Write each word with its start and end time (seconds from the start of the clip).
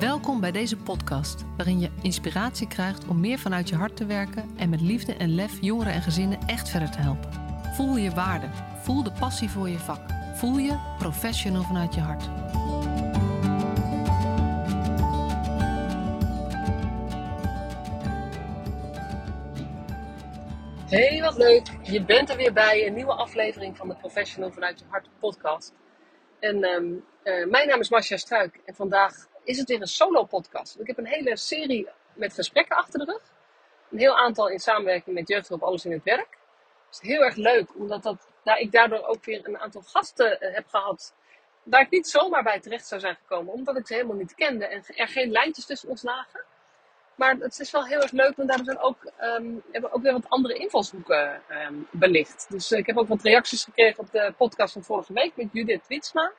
Welkom 0.00 0.40
bij 0.40 0.52
deze 0.52 0.76
podcast, 0.76 1.44
waarin 1.56 1.80
je 1.80 1.90
inspiratie 2.02 2.68
krijgt 2.68 3.06
om 3.08 3.20
meer 3.20 3.38
vanuit 3.38 3.68
je 3.68 3.74
hart 3.74 3.96
te 3.96 4.06
werken 4.06 4.50
en 4.56 4.68
met 4.68 4.80
liefde 4.80 5.14
en 5.14 5.34
lef 5.34 5.60
jongeren 5.60 5.92
en 5.92 6.02
gezinnen 6.02 6.38
echt 6.46 6.68
verder 6.68 6.90
te 6.90 6.98
helpen. 6.98 7.30
Voel 7.74 7.96
je 7.96 8.10
waarde, 8.10 8.46
voel 8.82 9.02
de 9.02 9.12
passie 9.12 9.50
voor 9.50 9.68
je 9.68 9.78
vak, 9.78 10.00
voel 10.34 10.58
je 10.58 10.94
professional 10.98 11.62
vanuit 11.62 11.94
je 11.94 12.00
hart. 12.00 12.24
Hey, 20.90 21.20
wat 21.20 21.36
leuk. 21.36 21.66
Je 21.82 22.04
bent 22.04 22.30
er 22.30 22.36
weer 22.36 22.52
bij 22.52 22.86
een 22.86 22.94
nieuwe 22.94 23.14
aflevering 23.14 23.76
van 23.76 23.88
de 23.88 23.96
Professional 23.96 24.50
vanuit 24.50 24.78
je 24.78 24.84
hart 24.88 25.08
podcast. 25.20 25.72
En 26.40 26.62
ehm, 26.62 26.84
eh, 27.22 27.46
mijn 27.46 27.68
naam 27.68 27.80
is 27.80 27.90
Marcia 27.90 28.16
Struik 28.16 28.60
en 28.64 28.74
vandaag 28.74 29.26
is 29.46 29.58
het 29.58 29.68
weer 29.68 29.80
een 29.80 29.86
solo 29.86 30.24
podcast. 30.24 30.80
Ik 30.80 30.86
heb 30.86 30.98
een 30.98 31.06
hele 31.06 31.36
serie 31.36 31.88
met 32.14 32.34
gesprekken 32.34 32.76
achter 32.76 32.98
de 32.98 33.04
rug. 33.04 33.22
Een 33.90 33.98
heel 33.98 34.16
aantal 34.16 34.48
in 34.48 34.58
samenwerking 34.58 35.16
met 35.16 35.28
Jeugdhulp 35.28 35.62
Alles 35.62 35.84
in 35.84 35.92
het 35.92 36.02
Werk. 36.02 36.38
Het 36.86 37.02
is 37.02 37.08
heel 37.08 37.22
erg 37.22 37.34
leuk, 37.34 37.74
omdat 37.74 38.02
dat, 38.02 38.28
daar 38.44 38.58
ik 38.58 38.72
daardoor 38.72 39.06
ook 39.06 39.24
weer 39.24 39.48
een 39.48 39.58
aantal 39.58 39.82
gasten 39.82 40.40
eh, 40.40 40.54
heb 40.54 40.68
gehad. 40.68 41.14
Waar 41.62 41.80
ik 41.80 41.90
niet 41.90 42.08
zomaar 42.08 42.42
bij 42.42 42.60
terecht 42.60 42.86
zou 42.86 43.00
zijn 43.00 43.16
gekomen, 43.16 43.52
omdat 43.52 43.76
ik 43.76 43.86
ze 43.86 43.94
helemaal 43.94 44.16
niet 44.16 44.34
kende 44.34 44.66
en 44.66 44.82
er 44.86 45.08
geen 45.08 45.30
lijntjes 45.30 45.66
tussen 45.66 45.88
ons 45.88 46.02
lagen. 46.02 46.44
Maar 47.14 47.36
het 47.36 47.58
is 47.58 47.70
wel 47.70 47.86
heel 47.86 48.00
erg 48.00 48.10
leuk, 48.10 48.36
want 48.36 48.48
daar 48.48 48.64
zijn 48.64 48.78
ook, 48.78 49.04
um, 49.04 49.62
hebben 49.72 49.90
we 49.90 49.96
ook 49.96 50.02
weer 50.02 50.12
wat 50.12 50.28
andere 50.28 50.54
invalshoeken 50.54 51.42
um, 51.50 51.88
belicht. 51.90 52.46
Dus 52.48 52.72
uh, 52.72 52.78
ik 52.78 52.86
heb 52.86 52.96
ook 52.96 53.08
wat 53.08 53.22
reacties 53.22 53.64
gekregen 53.64 53.98
op 53.98 54.10
de 54.10 54.34
podcast 54.36 54.72
van 54.72 54.82
vorige 54.84 55.12
week 55.12 55.36
met 55.36 55.48
Judith 55.52 55.86
Witsma. 55.88 56.32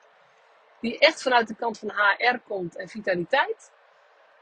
Die 0.80 0.98
echt 0.98 1.22
vanuit 1.22 1.48
de 1.48 1.54
kant 1.54 1.78
van 1.78 1.90
HR 1.90 2.38
komt 2.46 2.76
en 2.76 2.88
vitaliteit. 2.88 3.72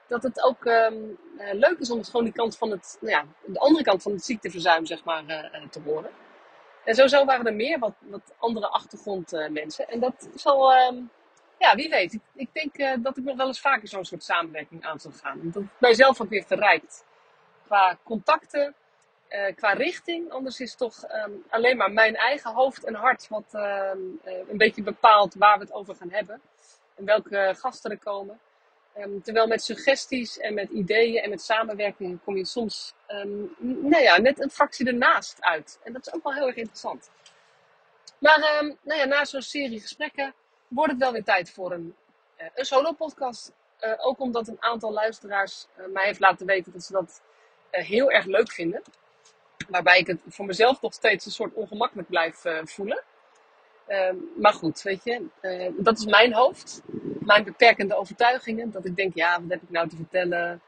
Dat 0.08 0.22
het 0.22 0.42
ook 0.42 0.64
um, 0.64 1.18
uh, 1.38 1.52
leuk 1.52 1.78
is 1.78 1.90
om 1.90 1.98
het 1.98 2.06
gewoon 2.06 2.24
die 2.24 2.32
kant 2.32 2.56
van 2.56 2.70
het, 2.70 2.96
nou 3.00 3.12
ja, 3.12 3.24
de 3.46 3.58
andere 3.58 3.84
kant 3.84 4.02
van 4.02 4.12
het 4.12 4.24
ziekteverzuim, 4.24 4.86
zeg 4.86 5.04
maar, 5.04 5.24
uh, 5.24 5.68
te 5.70 5.80
horen. 5.84 6.10
En 6.84 6.94
sowieso 6.94 7.24
waren 7.24 7.46
er 7.46 7.54
meer 7.54 7.78
wat, 7.78 7.94
wat 7.98 8.34
andere 8.38 8.68
achtergrondmensen. 8.68 9.88
en 9.88 10.00
dat 10.00 10.28
zal, 10.34 10.72
ja, 11.58 11.74
wie 11.74 11.88
weet. 11.88 12.12
Ik, 12.12 12.20
ik 12.34 12.48
denk 12.52 13.02
dat 13.02 13.16
ik 13.16 13.24
nog 13.24 13.36
wel 13.36 13.46
eens 13.46 13.60
vaker 13.60 13.88
zo'n 13.88 14.04
soort 14.04 14.24
samenwerking 14.24 14.84
aan 14.84 15.00
zal 15.00 15.12
gaan. 15.12 15.40
En 15.40 15.50
dat 15.50 15.62
het 15.62 15.72
mijzelf 15.78 16.20
ook 16.20 16.28
weer 16.28 16.44
verrijkt. 16.46 17.04
Qua 17.64 17.98
contacten, 18.02 18.74
uh, 19.28 19.54
qua 19.54 19.72
richting. 19.72 20.30
Anders 20.30 20.60
is 20.60 20.74
toch 20.74 21.04
um, 21.10 21.44
alleen 21.48 21.76
maar 21.76 21.92
mijn 21.92 22.16
eigen 22.16 22.52
hoofd 22.52 22.84
en 22.84 22.94
hart 22.94 23.28
wat 23.28 23.52
uh, 23.52 23.90
een 24.24 24.56
beetje 24.56 24.82
bepaalt 24.82 25.34
waar 25.34 25.58
we 25.58 25.64
het 25.64 25.72
over 25.72 25.94
gaan 25.94 26.10
hebben. 26.10 26.40
En 26.94 27.04
welke 27.04 27.54
gasten 27.58 27.90
er 27.90 27.98
komen. 27.98 28.40
Um, 28.98 29.22
terwijl 29.22 29.46
met 29.46 29.62
suggesties 29.62 30.38
en 30.38 30.54
met 30.54 30.70
ideeën 30.70 31.22
en 31.22 31.30
met 31.30 31.42
samenwerking 31.42 32.18
kom 32.24 32.36
je 32.36 32.44
soms 32.44 32.94
nou 33.58 34.02
ja, 34.02 34.18
net 34.18 34.40
een 34.40 34.50
fractie 34.50 34.86
ernaast 34.86 35.42
uit. 35.42 35.78
En 35.82 35.92
dat 35.92 36.06
is 36.06 36.12
ook 36.12 36.22
wel 36.22 36.34
heel 36.34 36.46
erg 36.46 36.56
interessant. 36.56 37.10
Maar 38.18 38.64
nou 38.82 39.00
ja, 39.00 39.04
na 39.04 39.24
zo'n 39.24 39.42
serie 39.42 39.80
gesprekken 39.80 40.34
wordt 40.68 40.92
het 40.92 41.00
wel 41.00 41.12
weer 41.12 41.24
tijd 41.24 41.50
voor 41.50 41.72
een, 41.72 41.94
uh, 42.38 42.46
een 42.54 42.64
solo 42.64 42.92
podcast. 42.92 43.52
Uh, 43.80 43.92
ook 43.96 44.20
omdat 44.20 44.48
een 44.48 44.62
aantal 44.62 44.92
luisteraars 44.92 45.66
mij 45.92 46.04
heeft 46.04 46.20
laten 46.20 46.46
weten 46.46 46.72
dat 46.72 46.82
ze 46.82 46.92
dat 46.92 47.22
heel 47.70 48.10
erg 48.10 48.24
leuk 48.24 48.52
vinden. 48.52 48.82
Waarbij 49.68 49.98
ik 49.98 50.06
het 50.06 50.20
voor 50.28 50.46
mezelf 50.46 50.80
nog 50.80 50.92
steeds 50.92 51.26
een 51.26 51.32
soort 51.32 51.54
ongemakkelijk 51.54 52.08
blijf 52.08 52.42
voelen. 52.64 53.02
Ehm, 53.86 54.16
maar 54.36 54.52
goed, 54.52 54.82
weet 54.82 55.04
je, 55.04 55.22
dat 55.78 55.98
is 55.98 56.04
mijn 56.04 56.32
hoofd. 56.32 56.82
Mijn 57.20 57.44
beperkende 57.44 57.96
overtuigingen. 57.96 58.70
Dat 58.70 58.84
ik 58.84 58.96
denk, 58.96 59.14
ja, 59.14 59.40
wat 59.40 59.50
heb 59.50 59.62
ik 59.62 59.70
nou 59.70 59.88
te 59.88 59.96
vertellen? 59.96 60.62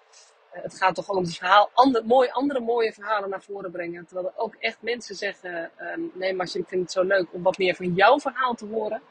het 0.62 0.76
gaat 0.76 0.94
toch 0.94 1.08
om 1.08 1.22
het 1.22 1.36
verhaal, 1.36 1.70
ander, 1.72 2.04
mooi, 2.04 2.28
andere 2.28 2.60
mooie 2.60 2.92
verhalen 2.92 3.30
naar 3.30 3.42
voren 3.42 3.70
brengen. 3.70 4.06
Terwijl 4.06 4.26
er 4.26 4.42
ook 4.42 4.54
echt 4.54 4.76
mensen 4.80 5.14
zeggen, 5.14 5.70
um, 5.80 6.10
nee 6.14 6.34
Marcia, 6.34 6.60
ik 6.60 6.68
vind 6.68 6.82
het 6.82 6.92
zo 6.92 7.02
leuk 7.02 7.26
om 7.30 7.42
wat 7.42 7.58
meer 7.58 7.74
van 7.74 7.94
jouw 7.94 8.18
verhaal 8.18 8.54
te 8.54 8.66
horen. 8.66 9.02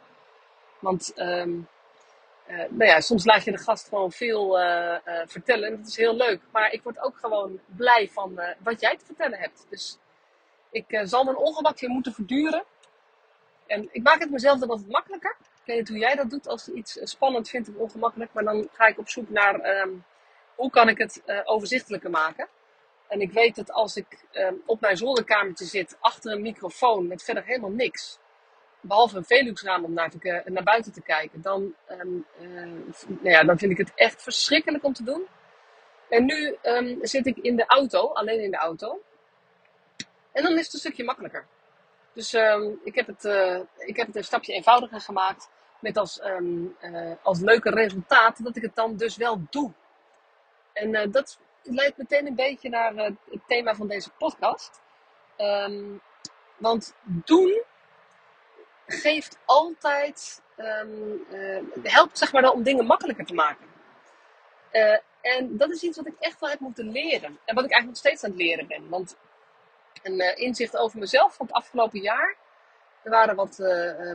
Want 0.79 1.13
uh, 2.47 2.57
nou 2.57 2.85
ja, 2.85 2.99
soms 2.99 3.25
laat 3.25 3.43
je 3.43 3.51
de 3.51 3.57
gast 3.57 3.87
gewoon 3.87 4.11
veel 4.11 4.59
uh, 4.59 4.97
uh, 5.05 5.21
vertellen. 5.25 5.69
En 5.69 5.77
dat 5.77 5.87
is 5.87 5.97
heel 5.97 6.15
leuk. 6.15 6.41
Maar 6.51 6.71
ik 6.71 6.83
word 6.83 6.99
ook 6.99 7.17
gewoon 7.17 7.59
blij 7.65 8.09
van 8.09 8.39
wat 8.59 8.81
jij 8.81 8.97
te 8.97 9.05
vertellen 9.05 9.39
hebt. 9.39 9.65
Dus 9.69 9.97
ik 10.71 11.01
zal 11.03 11.23
mijn 11.23 11.37
ongemak 11.37 11.81
moeten 11.81 12.13
verduren. 12.13 12.63
En 13.67 13.89
ik 13.91 14.03
maak 14.03 14.19
het 14.19 14.31
mezelf 14.31 14.59
dan 14.59 14.69
altijd 14.69 14.89
makkelijker. 14.89 15.35
Ik 15.39 15.65
weet 15.65 15.77
niet 15.77 15.87
hoe 15.89 15.97
jij 15.97 16.15
dat 16.15 16.29
doet 16.29 16.47
als 16.47 16.67
iets 16.67 16.99
spannend 17.03 17.49
vindt 17.49 17.69
of 17.69 17.75
ongemakkelijk. 17.75 18.33
Maar 18.33 18.43
dan 18.43 18.69
ga 18.73 18.85
ik 18.85 18.97
op 18.97 19.09
zoek 19.09 19.29
naar 19.29 19.79
um, 19.79 20.03
hoe 20.55 20.69
kan 20.69 20.89
ik 20.89 20.97
het 20.97 21.21
overzichtelijker 21.43 22.09
maken. 22.09 22.47
En 23.07 23.21
ik 23.21 23.31
weet 23.31 23.55
dat 23.55 23.71
als 23.71 23.95
ik 23.95 24.25
um, 24.31 24.61
op 24.65 24.81
mijn 24.81 24.97
zolderkamertje 24.97 25.65
zit 25.65 25.97
achter 25.99 26.31
een 26.31 26.41
microfoon 26.41 27.07
met 27.07 27.23
verder 27.23 27.43
helemaal 27.45 27.69
niks 27.69 28.19
behalve 28.87 29.17
een 29.17 29.25
Velux-raam 29.25 29.83
om 29.83 29.93
naar, 29.93 30.11
naar, 30.45 30.63
buiten 30.63 30.91
te 30.91 31.01
kijken, 31.01 31.41
dan, 31.41 31.73
um, 31.89 32.25
uh, 32.39 32.49
nou 33.07 33.29
ja, 33.29 33.43
dan 33.43 33.57
vind 33.57 33.71
ik 33.71 33.77
het 33.77 33.91
echt 33.95 34.21
verschrikkelijk 34.21 34.83
om 34.83 34.93
te 34.93 35.03
doen. 35.03 35.27
En 36.09 36.25
nu 36.25 36.57
um, 36.63 36.97
zit 37.01 37.25
ik 37.25 37.37
in 37.37 37.55
de 37.55 37.65
auto, 37.65 38.13
alleen 38.13 38.43
in 38.43 38.51
de 38.51 38.57
auto. 38.57 39.01
En 40.31 40.43
dan 40.43 40.57
is 40.57 40.65
het 40.65 40.73
een 40.73 40.79
stukje 40.79 41.03
makkelijker. 41.03 41.45
Dus 42.13 42.33
um, 42.33 42.79
ik, 42.83 42.95
heb 42.95 43.07
het, 43.07 43.25
uh, 43.25 43.59
ik 43.77 43.95
heb 43.95 44.07
het 44.07 44.15
een 44.15 44.23
stapje 44.23 44.53
eenvoudiger 44.53 45.01
gemaakt. 45.01 45.49
Met 45.79 45.97
als, 45.97 46.19
uh, 46.19 47.11
als 47.21 47.39
leuke 47.39 47.69
resultaat 47.69 48.43
dat 48.43 48.55
ik 48.55 48.61
het 48.61 48.75
dan 48.75 48.95
dus 48.95 49.17
wel 49.17 49.41
doe. 49.49 49.71
En 50.73 51.11
dat 51.11 51.39
leidt 51.61 51.97
meteen 51.97 52.27
een 52.27 52.35
beetje 52.35 52.69
naar 52.69 52.95
het 52.95 53.17
thema 53.47 53.75
van 53.75 53.87
deze 53.87 54.09
podcast. 54.09 54.81
want 56.57 56.95
doen 57.03 57.63
geeft 58.87 59.37
altijd, 59.45 60.41
um, 60.57 61.25
uh, 61.31 61.63
helpt 61.83 62.17
zeg 62.17 62.31
maar 62.33 62.41
dan 62.41 62.51
om 62.51 62.63
dingen 62.63 62.85
makkelijker 62.85 63.25
te 63.25 63.33
maken. 63.33 63.65
Uh, 64.71 64.97
en 65.21 65.57
dat 65.57 65.69
is 65.69 65.83
iets 65.83 65.97
wat 65.97 66.07
ik 66.07 66.15
echt 66.19 66.39
wel 66.39 66.49
heb 66.49 66.59
moeten 66.59 66.91
leren. 66.91 67.39
En 67.45 67.55
wat 67.55 67.63
ik 67.63 67.71
eigenlijk 67.71 67.85
nog 67.85 67.97
steeds 67.97 68.23
aan 68.23 68.29
het 68.29 68.39
leren 68.39 68.67
ben. 68.67 68.89
Want 68.89 69.17
een 70.03 70.19
uh, 70.19 70.37
inzicht 70.37 70.77
over 70.77 70.99
mezelf 70.99 71.35
van 71.35 71.45
het 71.45 71.55
afgelopen 71.55 72.01
jaar. 72.01 72.35
Er 73.03 73.11
waren 73.11 73.35
wat, 73.35 73.57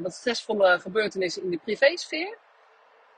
wat 0.02 0.12
stressvolle 0.12 0.78
gebeurtenissen 0.78 1.42
in 1.42 1.50
de 1.50 1.58
privésfeer. 1.58 2.38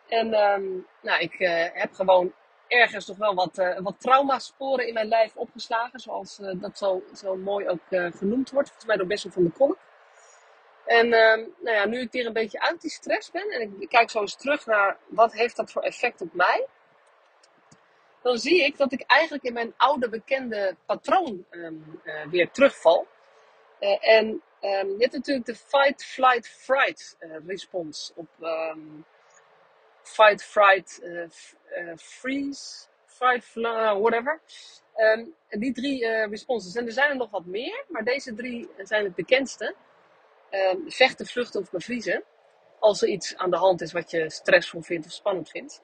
En 0.08 0.34
um, 0.34 0.86
nou, 1.02 1.20
ik 1.20 1.34
heb 1.72 1.92
gewoon 1.92 2.32
ergens 2.68 3.06
nog 3.06 3.16
wel 3.16 3.34
wat, 3.34 3.56
wat 3.82 4.00
traumasporen 4.00 4.86
in 4.86 4.94
mijn 4.94 5.08
lijf 5.08 5.36
opgeslagen. 5.36 6.00
Zoals 6.00 6.40
dat 6.54 6.78
zo, 6.78 7.02
zo 7.14 7.36
mooi 7.36 7.68
ook 7.68 7.80
genoemd 7.90 8.50
wordt. 8.50 8.68
Volgens 8.68 8.86
mij 8.86 8.96
door 8.96 9.06
Bessel 9.06 9.30
van 9.30 9.44
de 9.44 9.50
Kolk. 9.50 9.78
En 10.86 11.06
uh, 11.06 11.46
nou 11.60 11.76
ja, 11.76 11.84
nu 11.86 12.00
ik 12.00 12.12
weer 12.12 12.26
een 12.26 12.32
beetje 12.32 12.60
uit 12.60 12.80
die 12.80 12.90
stress 12.90 13.30
ben 13.30 13.50
en 13.50 13.76
ik, 13.80 13.88
kijk 13.88 14.10
zo 14.10 14.20
eens 14.20 14.36
terug 14.36 14.66
naar 14.66 14.96
wat 15.06 15.32
heeft 15.32 15.56
dat 15.56 15.72
voor 15.72 15.82
effect 15.82 16.20
op 16.20 16.32
mij, 16.32 16.66
dan 18.22 18.38
zie 18.38 18.64
ik 18.64 18.76
dat 18.76 18.92
ik 18.92 19.02
eigenlijk 19.06 19.44
in 19.44 19.52
mijn 19.52 19.74
oude 19.76 20.08
bekende 20.08 20.76
patroon 20.86 21.44
um, 21.50 22.00
uh, 22.04 22.26
weer 22.26 22.50
terugval. 22.50 23.06
Uh, 23.80 24.08
en 24.08 24.26
um, 24.26 24.88
je 24.88 24.96
hebt 24.98 25.12
natuurlijk 25.12 25.46
de 25.46 25.54
fight, 25.54 26.04
flight, 26.04 26.48
fright 26.48 27.16
uh, 27.20 27.36
respons 27.46 28.12
op 28.14 28.28
fight, 30.02 30.44
fright, 30.44 31.00
freeze, 31.96 32.86
fight, 33.06 33.52
whatever. 33.54 34.40
en 34.94 35.34
die 35.48 35.72
drie 35.72 36.06
responses. 36.26 36.74
En 36.74 36.86
er 36.86 36.92
zijn 36.92 37.10
er 37.10 37.16
nog 37.16 37.30
wat 37.30 37.44
meer, 37.44 37.84
maar 37.88 38.04
deze 38.04 38.34
drie 38.34 38.68
zijn 38.76 39.04
het 39.04 39.14
bekendste 39.14 39.74
uh, 40.54 40.74
vechten, 40.86 41.26
vluchten 41.26 41.60
of 41.60 41.70
bevriezen. 41.70 42.24
Als 42.78 43.02
er 43.02 43.08
iets 43.08 43.36
aan 43.36 43.50
de 43.50 43.56
hand 43.56 43.80
is 43.80 43.92
wat 43.92 44.10
je 44.10 44.30
stressvol 44.30 44.82
vindt 44.82 45.06
of 45.06 45.12
spannend 45.12 45.50
vindt. 45.50 45.82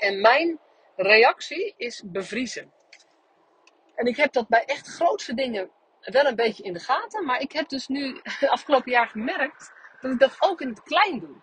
En 0.00 0.20
mijn 0.20 0.58
reactie 0.96 1.74
is 1.76 2.02
bevriezen. 2.04 2.72
En 3.94 4.06
ik 4.06 4.16
heb 4.16 4.32
dat 4.32 4.48
bij 4.48 4.64
echt 4.64 4.86
grootste 4.86 5.34
dingen 5.34 5.70
wel 6.00 6.24
een 6.24 6.36
beetje 6.36 6.62
in 6.62 6.72
de 6.72 6.80
gaten. 6.80 7.24
Maar 7.24 7.40
ik 7.40 7.52
heb 7.52 7.68
dus 7.68 7.88
nu 7.88 8.20
afgelopen 8.40 8.90
jaar 8.90 9.08
gemerkt 9.08 9.72
dat 10.00 10.12
ik 10.12 10.18
dat 10.18 10.36
ook 10.38 10.60
in 10.60 10.68
het 10.68 10.82
klein 10.82 11.18
doe. 11.18 11.36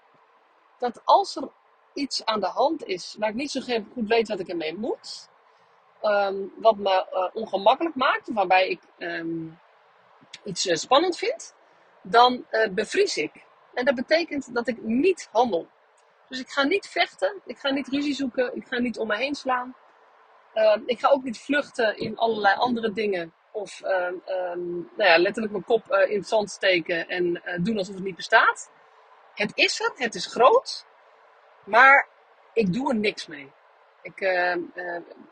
Dat 0.78 1.02
als 1.06 1.36
er 1.36 1.50
iets 1.94 2.26
aan 2.26 2.40
de 2.40 2.48
hand 2.48 2.86
is 2.86 3.16
waar 3.20 3.30
ik 3.30 3.36
niet 3.36 3.52
zo 3.52 3.62
goed 3.94 4.08
weet 4.08 4.28
wat 4.28 4.40
ik 4.40 4.48
ermee 4.48 4.78
moet. 4.78 5.30
Um, 6.02 6.54
wat 6.56 6.78
me 6.78 7.08
uh, 7.14 7.42
ongemakkelijk 7.42 7.96
maakt, 7.96 8.30
waarbij 8.34 8.68
ik 8.68 8.82
um, 8.98 9.60
iets 10.44 10.66
uh, 10.66 10.76
spannend 10.76 11.18
vind 11.18 11.56
dan 12.02 12.46
uh, 12.52 12.68
bevries 12.70 13.18
ik. 13.18 13.32
En 13.74 13.86
dat 13.86 13.96
betekent 13.96 14.54
dat 14.54 14.68
ik 14.68 14.84
niet 14.84 15.30
handel. 15.32 15.68
Dus 16.30 16.40
ik 16.40 16.50
ga 16.50 16.64
niet 16.64 16.88
vechten, 16.88 17.42
ik 17.46 17.58
ga 17.58 17.70
niet 17.70 17.88
ruzie 17.88 18.14
zoeken, 18.14 18.56
ik 18.56 18.68
ga 18.68 18.80
niet 18.80 18.98
om 18.98 19.08
me 19.08 19.16
heen 19.16 19.36
slaan. 19.36 19.76
Uh, 20.54 20.76
ik 20.86 21.00
ga 21.00 21.10
ook 21.10 21.24
niet 21.24 21.40
vluchten 21.40 21.98
in 21.98 22.18
allerlei 22.18 22.56
andere 22.56 22.92
dingen. 22.92 23.34
Of 23.52 23.82
uh, 23.84 23.90
nou 24.96 25.10
ja, 25.10 25.18
letterlijk 25.18 25.52
mijn 25.52 25.66
kop 25.66 25.92
uh, 25.92 26.12
in 26.12 26.18
het 26.18 26.28
zand 26.28 26.50
steken 26.50 27.08
en 27.08 27.42
doen 27.62 27.78
alsof 27.78 27.96
het 27.96 28.04
niet 28.04 28.16
bestaat. 28.16 28.72
Het 29.34 29.52
is 29.56 29.80
er, 29.80 29.92
het 29.96 30.16
is 30.16 30.26
groot, 30.26 30.86
maar 31.66 32.08
ik 32.54 32.74
doe 32.74 32.90
er 32.90 32.96
niks 32.96 33.28
mee. 33.28 33.52
Ik, 34.02 34.18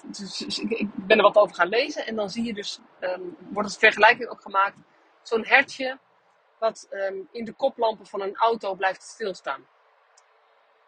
dus, 0.04 0.38
dus 0.38 0.60
ik, 0.60 0.88
ben 0.96 1.18
er 1.18 1.24
wat 1.24 1.38
over 1.38 1.56
gaan 1.56 1.68
lezen 1.68 2.06
en 2.06 2.16
dan 2.16 2.30
zie 2.30 2.44
je 2.44 2.54
dus, 2.54 2.80
um, 3.00 3.38
wordt 3.40 3.70
het 3.70 3.80
vergelijking 3.80 4.30
ook 4.30 4.42
gemaakt, 4.42 4.78
zo'n 5.22 5.46
hertje 5.46 6.00
wat 6.60 6.88
um, 6.92 7.30
in 7.32 7.46
de 7.46 7.54
koplampen 7.54 8.06
van 8.06 8.22
een 8.22 8.36
auto 8.36 8.76
blijft 8.76 9.02
stilstaan. 9.02 9.68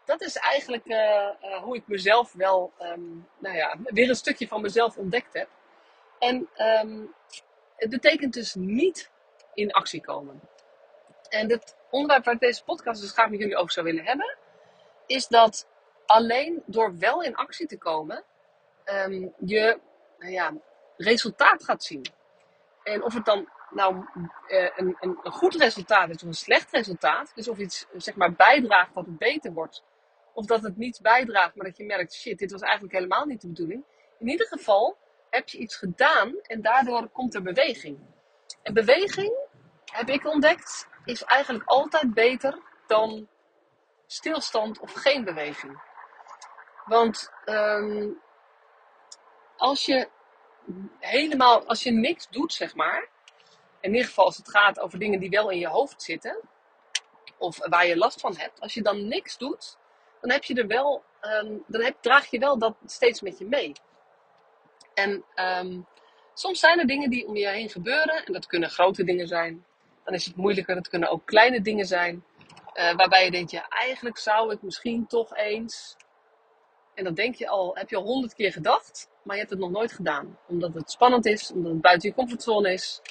Dat 0.06 0.21
is 0.21 0.36
eigenlijk 0.36 0.86
uh, 0.86 0.98
uh, 1.44 1.63
hoe 1.63 1.75
ik 1.75 1.88
mezelf 1.88 2.33
wel, 2.33 2.74
um, 2.81 3.27
nou 3.38 3.56
ja, 3.56 3.75
weer 3.83 4.10
een 4.10 4.16
stukje 4.16 4.48
van 4.48 4.62
mezelf 4.62 4.98
ontdekt 4.98 5.33
heb. 5.33 5.50
En 6.19 6.50
het 7.75 7.89
betekent 7.89 8.33
dus 8.33 8.56
niet 8.56 9.12
in 9.54 9.71
actie 9.71 10.01
komen. 10.01 10.42
En 11.30 11.50
het 11.50 11.75
onderwerp 11.89 12.25
waar 12.25 12.38
deze 12.38 12.63
podcast 12.63 13.01
dus 13.01 13.12
graag 13.12 13.30
met 13.30 13.39
jullie 13.39 13.57
over 13.57 13.71
zou 13.71 13.86
willen 13.86 14.06
hebben, 14.06 14.38
is 15.06 15.27
dat 15.27 15.68
alleen 16.06 16.63
door 16.66 16.98
wel 16.98 17.24
in 17.24 17.36
actie 17.36 17.68
te 17.68 17.77
komen, 17.77 18.24
je 19.45 19.80
nou 20.18 20.31
ja, 20.31 20.54
resultaat 20.98 21.63
gaat 21.63 21.83
zien. 21.83 22.06
En 22.83 23.04
of 23.04 23.13
het 23.13 23.25
dan 23.25 23.50
nou 23.69 23.95
uh, 23.95 24.69
een, 24.75 24.98
een, 25.00 25.19
een, 25.24 25.31
goed 25.31 25.56
resultaat 25.56 26.10
is 26.10 26.16
of 26.16 26.27
een 26.27 26.33
slecht 26.33 26.71
resultaat, 26.71 27.31
dus 27.36 27.48
of 27.48 27.57
iets 27.57 27.86
zeg 27.94 28.16
maar 28.16 28.33
bijdraagt 28.33 28.94
dat 28.94 29.06
het 29.06 29.18
beter 29.18 29.54
wordt, 29.54 29.83
of 30.33 30.45
dat 30.45 30.63
het 30.63 30.77
niet 30.77 31.00
bijdraagt, 31.01 31.56
maar 31.56 31.66
dat 31.66 31.77
je 31.77 31.86
merkt, 31.86 32.13
shit, 32.13 32.39
dit 32.39 32.51
was 32.51 32.62
eigenlijk 32.62 32.94
helemaal 32.94 33.25
niet 33.25 33.42
de 33.42 33.48
bedoeling. 33.48 33.83
In 34.19 34.27
ieder 34.27 34.48
geval 34.48 34.98
heb 35.30 35.50
je 35.50 35.57
iets 35.57 35.75
gedaan 35.75 36.36
en 36.42 36.62
daardoor 36.62 37.10
komt 37.10 37.36
er 37.36 37.42
beweging. 37.42 38.00
En 38.63 38.74
beweging, 38.74 39.33
heb 39.86 40.10
ik 40.10 40.25
ontdekt, 40.25 40.88
is 41.06 41.24
eigenlijk 41.24 41.69
altijd 41.69 42.13
beter 42.13 42.60
dan 42.88 43.27
stilstand 44.06 44.80
of 44.80 44.94
geen 44.94 45.24
beweging. 45.24 45.81
Want 46.86 47.31
um, 47.45 48.21
als 49.57 49.86
je 49.86 50.10
helemaal, 51.00 51.68
als 51.68 51.83
je 51.83 51.92
niks 51.92 52.27
doet, 52.30 52.54
zeg 52.54 52.75
maar, 52.75 53.07
in 53.81 53.91
ieder 53.91 54.07
geval 54.07 54.25
als 54.25 54.37
het 54.37 54.49
gaat 54.49 54.79
over 54.79 54.99
dingen 54.99 55.19
die 55.19 55.29
wel 55.29 55.49
in 55.49 55.59
je 55.59 55.67
hoofd 55.67 56.01
zitten, 56.01 56.39
of 57.37 57.57
waar 57.67 57.87
je 57.87 57.97
last 57.97 58.19
van 58.19 58.35
hebt, 58.37 58.59
als 58.59 58.73
je 58.73 58.81
dan 58.81 59.07
niks 59.07 59.37
doet, 59.37 59.77
dan 60.21 60.31
heb 60.31 60.43
je 60.43 60.53
er 60.53 60.67
wel, 60.67 61.03
um, 61.21 61.63
dan 61.67 61.81
heb, 61.81 61.95
draag 62.01 62.29
je 62.29 62.39
wel 62.39 62.57
dat 62.57 62.75
steeds 62.85 63.21
met 63.21 63.37
je 63.37 63.45
mee. 63.45 63.73
En 64.93 65.23
um, 65.35 65.87
soms 66.33 66.59
zijn 66.59 66.79
er 66.79 66.87
dingen 66.87 67.09
die 67.09 67.27
om 67.27 67.35
je 67.35 67.47
heen 67.47 67.69
gebeuren, 67.69 68.25
en 68.25 68.33
dat 68.33 68.45
kunnen 68.45 68.69
grote 68.69 69.03
dingen 69.03 69.27
zijn. 69.27 69.65
Dan 70.03 70.13
is 70.13 70.25
het 70.25 70.35
moeilijker, 70.35 70.75
het 70.75 70.89
kunnen 70.89 71.09
ook 71.09 71.25
kleine 71.25 71.61
dingen 71.61 71.85
zijn. 71.85 72.23
Uh, 72.75 72.95
waarbij 72.95 73.25
je 73.25 73.31
denkt, 73.31 73.51
ja, 73.51 73.67
eigenlijk 73.67 74.17
zou 74.17 74.53
ik 74.53 74.61
misschien 74.61 75.07
toch 75.07 75.35
eens. 75.35 75.95
En 76.93 77.03
dat 77.03 77.15
denk 77.15 77.35
je 77.35 77.47
al, 77.47 77.75
heb 77.75 77.89
je 77.89 77.95
al 77.95 78.03
honderd 78.03 78.33
keer 78.33 78.51
gedacht, 78.51 79.09
maar 79.23 79.35
je 79.35 79.41
hebt 79.41 79.53
het 79.53 79.61
nog 79.61 79.71
nooit 79.71 79.91
gedaan. 79.91 80.37
Omdat 80.47 80.73
het 80.73 80.91
spannend 80.91 81.25
is, 81.25 81.51
omdat 81.51 81.71
het 81.71 81.81
buiten 81.81 82.09
je 82.09 82.15
comfortzone 82.15 82.73
is, 82.73 83.01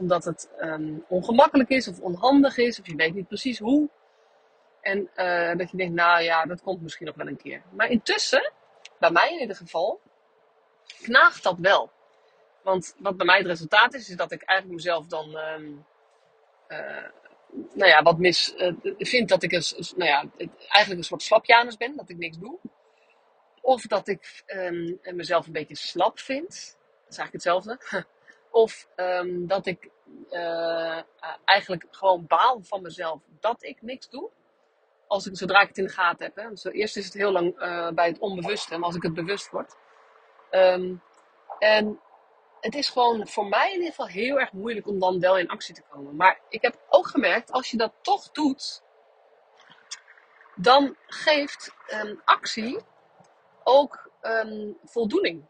omdat 0.00 0.24
het 0.24 0.48
um, 0.60 1.04
ongemakkelijk 1.08 1.68
is 1.68 1.88
of 1.88 2.00
onhandig 2.00 2.56
is, 2.56 2.80
of 2.80 2.86
je 2.86 2.94
weet 2.94 3.14
niet 3.14 3.28
precies 3.28 3.58
hoe. 3.58 3.88
En 4.80 5.10
uh, 5.16 5.56
dat 5.56 5.70
je 5.70 5.76
denkt, 5.76 5.94
nou 5.94 6.22
ja, 6.22 6.44
dat 6.44 6.62
komt 6.62 6.82
misschien 6.82 7.06
nog 7.06 7.16
wel 7.16 7.26
een 7.26 7.36
keer. 7.36 7.62
Maar 7.70 7.90
intussen, 7.90 8.52
bij 8.98 9.10
mij 9.10 9.32
in 9.32 9.40
ieder 9.40 9.56
geval, 9.56 10.00
knaagt 11.02 11.42
dat 11.42 11.58
wel. 11.58 11.90
Want 12.62 12.94
wat 12.98 13.16
bij 13.16 13.26
mij 13.26 13.38
het 13.38 13.46
resultaat 13.46 13.94
is, 13.94 14.08
is 14.08 14.16
dat 14.16 14.32
ik 14.32 14.42
eigenlijk 14.42 14.82
mezelf 14.82 15.06
dan 15.06 15.36
um, 15.36 15.84
uh, 16.68 17.04
nou 17.72 17.90
ja, 17.90 18.02
wat 18.02 18.18
mis 18.18 18.54
uh, 18.56 18.72
vind 18.98 19.28
dat 19.28 19.42
ik 19.42 19.52
een, 19.52 19.64
nou 19.96 20.10
ja, 20.10 20.24
eigenlijk 20.68 21.00
een 21.00 21.04
soort 21.04 21.22
slapjanus 21.22 21.76
ben, 21.76 21.96
dat 21.96 22.10
ik 22.10 22.16
niks 22.16 22.38
doe. 22.38 22.58
Of 23.60 23.82
dat 23.82 24.08
ik 24.08 24.42
um, 24.46 24.98
mezelf 25.02 25.46
een 25.46 25.52
beetje 25.52 25.76
slap 25.76 26.18
vind. 26.18 26.48
Dat 26.48 27.10
is 27.10 27.18
eigenlijk 27.18 27.32
hetzelfde. 27.32 27.78
of 28.50 28.88
um, 28.96 29.46
dat 29.46 29.66
ik 29.66 29.90
uh, 30.30 31.00
eigenlijk 31.44 31.86
gewoon 31.90 32.26
baal 32.26 32.60
van 32.62 32.82
mezelf 32.82 33.20
dat 33.40 33.62
ik 33.62 33.82
niks 33.82 34.08
doe. 34.08 34.30
Als 35.06 35.26
ik, 35.26 35.36
zodra 35.36 35.60
ik 35.60 35.68
het 35.68 35.78
in 35.78 35.84
de 35.84 35.90
gaten 35.90 36.26
heb. 36.26 36.36
Hè. 36.36 36.48
Dus 36.48 36.64
eerst 36.64 36.96
is 36.96 37.04
het 37.04 37.14
heel 37.14 37.32
lang 37.32 37.62
uh, 37.62 37.88
bij 37.90 38.06
het 38.06 38.18
onbewuste, 38.18 38.76
maar 38.76 38.86
als 38.86 38.96
ik 38.96 39.02
het 39.02 39.14
bewust 39.14 39.50
word. 39.50 39.76
Um, 40.50 41.02
en 41.58 42.00
het 42.60 42.74
is 42.74 42.88
gewoon 42.88 43.28
voor 43.28 43.46
mij 43.46 43.68
in 43.68 43.74
ieder 43.74 43.88
geval 43.88 44.06
heel 44.06 44.40
erg 44.40 44.52
moeilijk 44.52 44.86
om 44.86 44.98
dan 44.98 45.20
wel 45.20 45.38
in 45.38 45.48
actie 45.48 45.74
te 45.74 45.82
komen. 45.90 46.16
Maar 46.16 46.40
ik 46.48 46.62
heb 46.62 46.78
ook 46.88 47.06
gemerkt, 47.06 47.52
als 47.52 47.70
je 47.70 47.76
dat 47.76 47.92
toch 48.02 48.30
doet, 48.30 48.82
dan 50.54 50.96
geeft 51.06 51.74
actie 52.24 52.80
ook 53.64 54.10
um, 54.22 54.78
voldoening. 54.84 55.44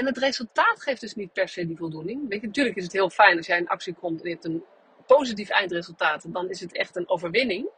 En 0.00 0.06
het 0.06 0.18
resultaat 0.18 0.82
geeft 0.82 1.00
dus 1.00 1.14
niet 1.14 1.32
per 1.32 1.48
se 1.48 1.66
die 1.66 1.76
voldoening. 1.76 2.28
Weet 2.28 2.40
je, 2.40 2.46
natuurlijk 2.46 2.76
is 2.76 2.82
het 2.82 2.92
heel 2.92 3.10
fijn 3.10 3.36
als 3.36 3.46
jij 3.46 3.58
in 3.58 3.68
actie 3.68 3.94
komt 3.94 4.22
en 4.22 4.28
je 4.28 4.34
hebt 4.34 4.44
een 4.44 4.64
positief 5.06 5.48
eindresultaat. 5.48 6.32
Dan 6.32 6.48
is 6.48 6.60
het 6.60 6.76
echt 6.76 6.96
een 6.96 7.08
overwinning. 7.08 7.68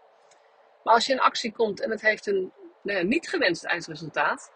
Maar 0.85 0.95
als 0.95 1.07
je 1.07 1.13
in 1.13 1.21
actie 1.21 1.53
komt 1.53 1.81
en 1.81 1.91
het 1.91 2.01
heeft 2.01 2.27
een 2.27 2.53
nou 2.83 3.05
niet 3.05 3.29
gewenst 3.29 3.65
eindresultaat, 3.65 4.53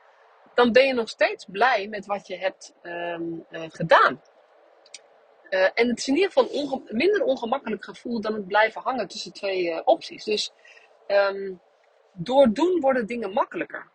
dan 0.55 0.73
ben 0.73 0.87
je 0.87 0.93
nog 0.93 1.09
steeds 1.09 1.47
blij 1.49 1.89
met 1.89 2.07
wat 2.07 2.27
je 2.27 2.37
hebt 2.37 2.75
um, 2.83 3.45
uh, 3.51 3.63
gedaan. 3.69 4.23
Uh, 5.51 5.69
en 5.75 5.89
het 5.89 5.99
is 5.99 6.09
in 6.09 6.15
ieder 6.15 6.33
geval 6.33 6.49
een 6.53 6.97
minder 6.97 7.25
ongemakkelijk 7.25 7.85
gevoel 7.85 8.21
dan 8.21 8.35
het 8.35 8.47
blijven 8.47 8.81
hangen 8.81 9.09
tussen 9.09 9.33
twee 9.33 9.65
uh, 9.65 9.81
opties. 9.85 10.25
Dus 10.25 10.53
um, 11.07 11.61
door 12.13 12.53
doen 12.53 12.81
worden 12.81 13.07
dingen 13.07 13.33
makkelijker. 13.33 13.91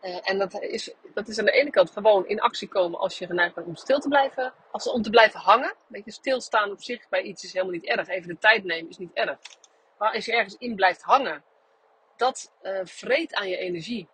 En 0.00 0.38
dat 0.38 0.62
is, 0.62 0.94
dat 1.14 1.28
is 1.28 1.38
aan 1.38 1.44
de 1.44 1.50
ene 1.50 1.70
kant 1.70 1.90
gewoon 1.90 2.26
in 2.26 2.40
actie 2.40 2.68
komen 2.68 2.98
als 2.98 3.18
je 3.18 3.26
geneigd 3.26 3.54
bent 3.54 3.66
om 3.66 3.76
stil 3.76 3.98
te 3.98 4.08
blijven. 4.08 4.52
Als, 4.70 4.88
om 4.88 5.02
te 5.02 5.10
blijven 5.10 5.40
hangen. 5.40 5.74
Weet 5.86 6.04
je, 6.04 6.10
stilstaan 6.10 6.70
op 6.70 6.82
zich 6.82 7.08
bij 7.08 7.22
iets 7.22 7.44
is 7.44 7.52
helemaal 7.52 7.74
niet 7.74 7.86
erg. 7.86 8.08
Even 8.08 8.28
de 8.28 8.38
tijd 8.38 8.64
nemen 8.64 8.90
is 8.90 8.98
niet 8.98 9.12
erg. 9.12 9.38
Maar 9.98 10.12
als 10.12 10.24
je 10.24 10.32
ergens 10.32 10.56
in 10.58 10.74
blijft 10.74 11.02
hangen, 11.02 11.44
dat 12.16 12.52
vreet 12.84 13.34
aan 13.34 13.48
je 13.48 13.56
energie. 13.56 14.08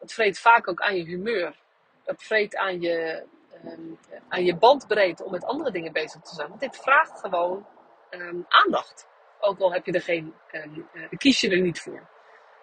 Het 0.00 0.12
vreet 0.12 0.38
vaak 0.38 0.68
ook 0.68 0.80
aan 0.80 0.96
je 0.96 1.04
humeur. 1.04 1.60
Het 2.04 2.22
vreet 2.22 2.56
aan 2.56 2.80
je, 2.80 3.24
um, 3.64 3.98
aan 4.28 4.44
je 4.44 4.56
bandbreedte 4.56 5.24
om 5.24 5.30
met 5.30 5.44
andere 5.44 5.70
dingen 5.70 5.92
bezig 5.92 6.20
te 6.20 6.34
zijn. 6.34 6.48
Want 6.48 6.60
dit 6.60 6.76
vraagt 6.76 7.20
gewoon 7.20 7.66
um, 8.10 8.44
aandacht. 8.48 9.08
Ook 9.40 9.60
al 9.60 9.72
heb 9.72 9.86
je 9.86 9.92
er 9.92 10.02
geen, 10.02 10.34
um, 10.52 10.88
uh, 10.92 11.08
kies 11.16 11.40
je 11.40 11.50
er 11.50 11.60
niet 11.60 11.80
voor. 11.80 12.08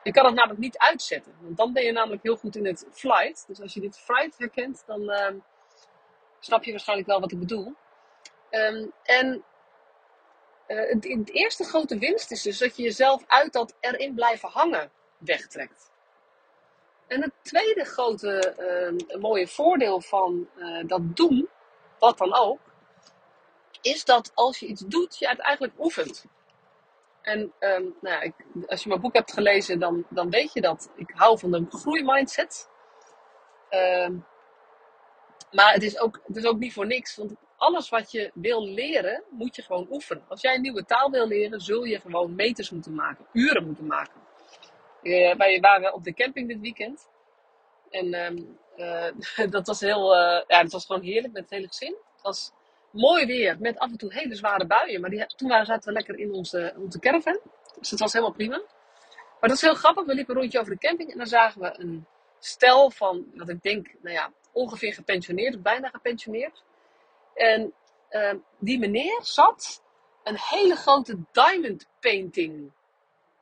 Je 0.04 0.12
kan 0.12 0.26
het 0.26 0.36
namelijk 0.36 0.60
niet 0.60 0.78
uitzetten. 0.78 1.36
Want 1.42 1.58
dan 1.58 1.74
ben 1.74 1.84
je 1.84 1.92
namelijk 1.92 2.24
heel 2.24 2.36
goed 2.36 2.56
in 2.56 2.66
het 2.66 2.88
flight. 2.92 3.48
Dus 3.48 3.62
als 3.62 3.74
je 3.74 3.80
dit 3.80 4.00
flight 4.00 4.38
herkent, 4.38 4.84
dan 4.86 5.12
snap 6.40 6.64
je 6.64 6.72
waarschijnlijk 6.72 7.08
wel 7.08 7.20
wat 7.20 7.32
ik 7.32 7.40
bedoel. 7.40 7.74
en 9.04 9.44
uh, 10.70 10.90
het, 10.90 11.08
het 11.08 11.34
eerste 11.34 11.64
grote 11.64 11.98
winst 11.98 12.32
is 12.32 12.42
dus 12.42 12.58
dat 12.58 12.78
je 12.78 12.84
jezelf 12.84 13.24
uit 13.28 13.54
dat 13.54 13.76
erin 13.80 14.14
blijven 14.14 14.50
hangen 14.50 14.92
wegtrekt. 15.18 15.92
En 17.08 17.22
het 17.22 17.32
tweede 17.42 17.84
grote 17.86 18.56
uh, 19.12 19.20
mooie 19.20 19.48
voordeel 19.48 20.02
van 20.02 20.50
uh, 20.58 20.88
dat 20.88 21.16
doen, 21.16 21.50
wat 22.00 22.18
dan 22.18 22.36
ook, 22.36 22.60
is 23.82 24.06
dat 24.06 24.32
als 24.34 24.60
je 24.60 24.66
iets 24.66 24.82
doet, 24.86 25.18
je 25.18 25.28
het 25.28 25.40
eigenlijk 25.40 25.74
oefent. 25.80 26.26
En 27.30 27.54
um, 27.60 27.96
nou 28.02 28.24
ik, 28.24 28.34
als 28.68 28.84
je 28.84 28.90
mijn 28.90 29.02
boek 29.02 29.14
hebt 29.14 29.34
gelezen, 29.34 29.80
dan, 29.80 30.06
dan 30.10 30.30
weet 30.30 30.54
je 30.54 30.62
dat 30.62 30.92
ik 30.96 31.12
hou 31.16 31.40
van 31.40 31.52
de 31.52 31.66
groeimindset. 31.70 32.70
Um, 33.70 34.26
maar 35.52 35.74
het 35.74 35.84
is, 35.84 36.00
ook, 36.00 36.22
het 36.26 36.36
is 36.36 36.46
ook 36.46 36.58
niet 36.58 36.74
voor 36.74 36.86
niks, 36.86 37.16
want 37.16 37.36
alles 37.58 37.90
wat 37.90 38.12
je 38.12 38.32
wil 38.34 38.68
leren, 38.68 39.24
moet 39.30 39.56
je 39.56 39.62
gewoon 39.62 39.88
oefenen. 39.90 40.24
Als 40.28 40.42
jij 40.42 40.56
een 40.56 40.62
nieuwe 40.62 40.86
taal 40.86 41.10
wil 41.12 41.28
leren, 41.28 41.60
zul 41.60 41.84
je 41.84 42.00
gewoon 42.00 42.36
meters 42.36 42.70
moeten 42.70 42.94
maken, 42.96 43.26
uren 43.34 43.66
moeten 43.66 43.86
maken. 43.86 44.22
Uh, 45.02 45.36
wij 45.36 45.60
waren 45.60 45.94
op 45.94 46.04
de 46.04 46.14
camping 46.14 46.48
dit 46.48 46.60
weekend. 46.60 47.10
En 47.90 48.14
um, 48.14 48.60
uh, 48.78 49.50
dat 49.56 49.68
was 49.68 49.80
heel, 49.80 50.16
uh, 50.16 50.42
ja, 50.48 50.62
dat 50.62 50.72
was 50.72 50.86
gewoon 50.86 51.02
heerlijk 51.02 51.34
met 51.34 51.42
het 51.42 51.52
hele 51.52 51.68
gezin. 51.68 51.96
Het 52.14 52.22
was 52.22 52.52
mooi 52.92 53.26
weer 53.26 53.58
met 53.60 53.80
af 53.80 53.92
en 53.92 53.98
toe 53.98 54.14
hele 54.14 54.36
zware 54.36 54.66
buien. 54.66 55.02
Maar 55.02 55.10
die, 55.10 55.26
toen 55.26 55.50
waren, 55.50 55.66
zaten 55.66 55.88
we 55.88 55.94
lekker 55.94 56.20
in 56.20 56.34
onze, 56.34 56.74
onze 56.78 57.00
caravan. 57.00 57.40
Dus 57.80 57.90
dat 57.90 58.00
was 58.00 58.14
helemaal 58.14 58.34
prima. 58.34 58.58
Maar 59.40 59.50
dat 59.50 59.52
is 59.52 59.62
heel 59.62 59.74
grappig. 59.74 60.06
We 60.06 60.14
liepen 60.14 60.36
een 60.36 60.42
rondje 60.42 60.60
over 60.60 60.72
de 60.72 60.88
camping 60.88 61.12
en 61.12 61.18
dan 61.18 61.28
zagen 61.28 61.62
we 61.62 61.80
een 61.80 62.06
stel 62.40 62.92
van, 62.92 63.26
wat 63.36 63.50
ik 63.50 63.62
denk, 63.62 63.88
nou 64.02 64.16
ja, 64.16 64.32
ongeveer 64.52 64.94
gepensioneerd, 64.94 65.64
bijna 65.64 65.88
gepensioneerd. 65.88 66.64
En 67.34 67.74
uh, 68.12 68.34
die 68.60 68.80
meneer 68.80 69.20
zat 69.22 69.84
een 70.24 70.38
hele 70.40 70.76
grote 70.76 71.18
diamond 71.32 71.88
painting 72.00 72.72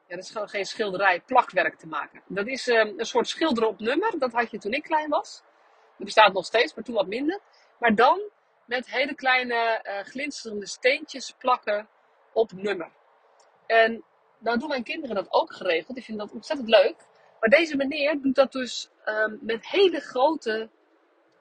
ja, 0.08 0.16
dat 0.16 0.24
is 0.24 0.32
gewoon 0.32 0.50
geen 0.50 0.66
schilderij, 0.66 1.22
plakwerk 1.22 1.76
te 1.76 1.88
maken. 1.88 2.22
Dat 2.28 2.48
is 2.48 2.68
um, 2.68 2.94
een 2.98 3.06
soort 3.06 3.28
schilderen 3.28 3.70
op 3.70 3.80
nummer. 3.80 4.20
Dat 4.20 4.32
had 4.32 4.52
je 4.52 4.58
toen 4.58 4.74
ik 4.74 4.84
klein 4.84 5.10
was. 5.10 5.44
Dat 5.98 6.06
bestaat 6.06 6.34
nog 6.34 6.46
steeds, 6.46 6.74
maar 6.74 6.84
toen 6.84 6.96
wat 6.96 7.08
minder. 7.08 7.40
Maar 7.80 7.96
dan 7.96 8.22
met 8.68 8.90
hele 8.90 9.16
kleine 9.16 9.84
uh, 9.84 10.00
glinsterende 10.00 10.68
steentjes 10.68 11.36
plakken 11.38 11.88
op 12.34 12.52
nummer. 12.52 12.92
En 13.66 14.04
nou 14.38 14.60
doen 14.60 14.68
mijn 14.68 14.84
kinderen 14.84 15.16
dat 15.16 15.28
ook 15.30 15.54
geregeld. 15.54 15.96
Die 15.96 16.06
vinden 16.06 16.26
dat 16.26 16.36
ontzettend 16.36 16.70
leuk. 16.70 16.96
Maar 17.40 17.50
deze 17.50 17.76
meneer 17.76 18.22
doet 18.22 18.36
dat 18.36 18.52
dus 18.52 18.90
ehm, 19.04 19.36
met 19.42 19.68
hele 19.68 20.00
grote 20.00 20.70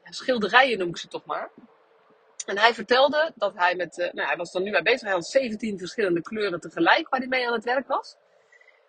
schilderijen, 0.04 0.78
noem 0.78 0.88
ik 0.88 0.96
ze 0.96 1.08
toch 1.08 1.24
maar. 1.24 1.50
En 2.46 2.58
hij 2.58 2.74
vertelde 2.74 3.32
dat 3.34 3.54
hij 3.54 3.74
met, 3.74 3.98
uh, 3.98 4.12
nou 4.12 4.28
hij 4.28 4.36
was 4.36 4.52
dan 4.52 4.62
nu 4.62 4.70
mee 4.70 4.82
bezig, 4.82 5.00
hij 5.00 5.12
had 5.12 5.26
17 5.26 5.78
verschillende 5.78 6.22
kleuren 6.22 6.60
tegelijk 6.60 7.08
waar 7.08 7.20
hij 7.20 7.28
mee 7.28 7.46
aan 7.46 7.52
het 7.52 7.64
werk 7.64 7.88
was. 7.88 8.16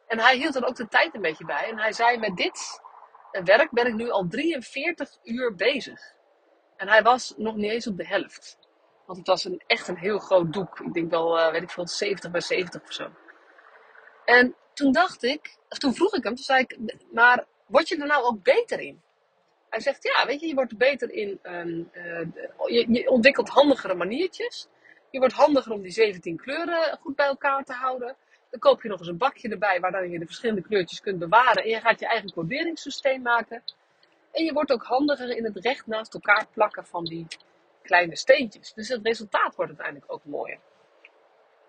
En 0.07 0.19
hij 0.19 0.37
hield 0.37 0.55
er 0.55 0.65
ook 0.65 0.75
de 0.75 0.87
tijd 0.87 1.15
een 1.15 1.21
beetje 1.21 1.45
bij. 1.45 1.69
En 1.69 1.77
hij 1.77 1.93
zei, 1.93 2.17
met 2.17 2.35
dit 2.35 2.81
werk 3.43 3.71
ben 3.71 3.87
ik 3.87 3.93
nu 3.93 4.09
al 4.09 4.27
43 4.27 5.17
uur 5.23 5.55
bezig. 5.55 6.16
En 6.77 6.87
hij 6.87 7.01
was 7.01 7.33
nog 7.37 7.55
niet 7.55 7.71
eens 7.71 7.87
op 7.87 7.97
de 7.97 8.07
helft. 8.07 8.57
Want 9.05 9.17
het 9.17 9.27
was 9.27 9.45
een, 9.45 9.61
echt 9.67 9.87
een 9.87 9.97
heel 9.97 10.19
groot 10.19 10.53
doek. 10.53 10.79
Ik 10.79 10.93
denk 10.93 11.11
wel, 11.11 11.37
uh, 11.37 11.51
weet 11.51 11.61
ik 11.61 11.69
veel, 11.69 11.87
70 11.87 12.31
bij 12.31 12.41
70 12.41 12.81
of 12.81 12.93
zo. 12.93 13.11
En 14.25 14.55
toen 14.73 14.91
dacht 14.91 15.23
ik, 15.23 15.57
of 15.69 15.77
toen 15.77 15.93
vroeg 15.93 16.13
ik 16.13 16.23
hem, 16.23 16.35
toen 16.35 16.43
zei 16.43 16.65
ik, 16.67 16.77
maar 17.11 17.45
word 17.65 17.87
je 17.87 17.97
er 17.97 18.07
nou 18.07 18.23
ook 18.23 18.43
beter 18.43 18.79
in? 18.79 19.01
Hij 19.69 19.79
zegt, 19.79 20.03
ja, 20.03 20.25
weet 20.25 20.39
je, 20.39 20.47
je 20.47 20.53
wordt 20.53 20.77
beter 20.77 21.11
in, 21.11 21.39
um, 21.43 21.89
uh, 21.93 22.27
je, 22.65 22.85
je, 22.91 23.09
ontwikkelt 23.09 23.49
handigere 23.49 23.93
maniertjes. 23.95 24.67
Je 25.09 25.19
wordt 25.19 25.33
handiger 25.33 25.71
om 25.71 25.81
die 25.81 25.91
17 25.91 26.37
kleuren 26.37 26.97
goed 27.01 27.15
bij 27.15 27.25
elkaar 27.25 27.63
te 27.63 27.73
houden. 27.73 28.15
Dan 28.49 28.59
koop 28.59 28.81
je 28.81 28.89
nog 28.89 28.99
eens 28.99 29.07
een 29.07 29.17
bakje 29.17 29.49
erbij 29.49 29.79
waar 29.79 30.07
je 30.07 30.19
de 30.19 30.25
verschillende 30.25 30.61
kleurtjes 30.61 31.01
kunt 31.01 31.19
bewaren. 31.19 31.63
En 31.63 31.69
je 31.69 31.79
gaat 31.79 31.99
je 31.99 32.07
eigen 32.07 32.33
coderingssysteem 32.33 33.21
maken. 33.21 33.63
En 34.31 34.43
je 34.43 34.53
wordt 34.53 34.71
ook 34.71 34.83
handiger 34.83 35.29
in 35.29 35.43
het 35.43 35.57
recht 35.57 35.87
naast 35.87 36.13
elkaar 36.13 36.47
plakken 36.53 36.85
van 36.85 37.03
die 37.03 37.27
kleine 37.81 38.15
steentjes. 38.15 38.73
Dus 38.73 38.87
het 38.87 39.05
resultaat 39.05 39.55
wordt 39.55 39.71
uiteindelijk 39.71 40.11
ook 40.11 40.25
mooier. 40.25 40.59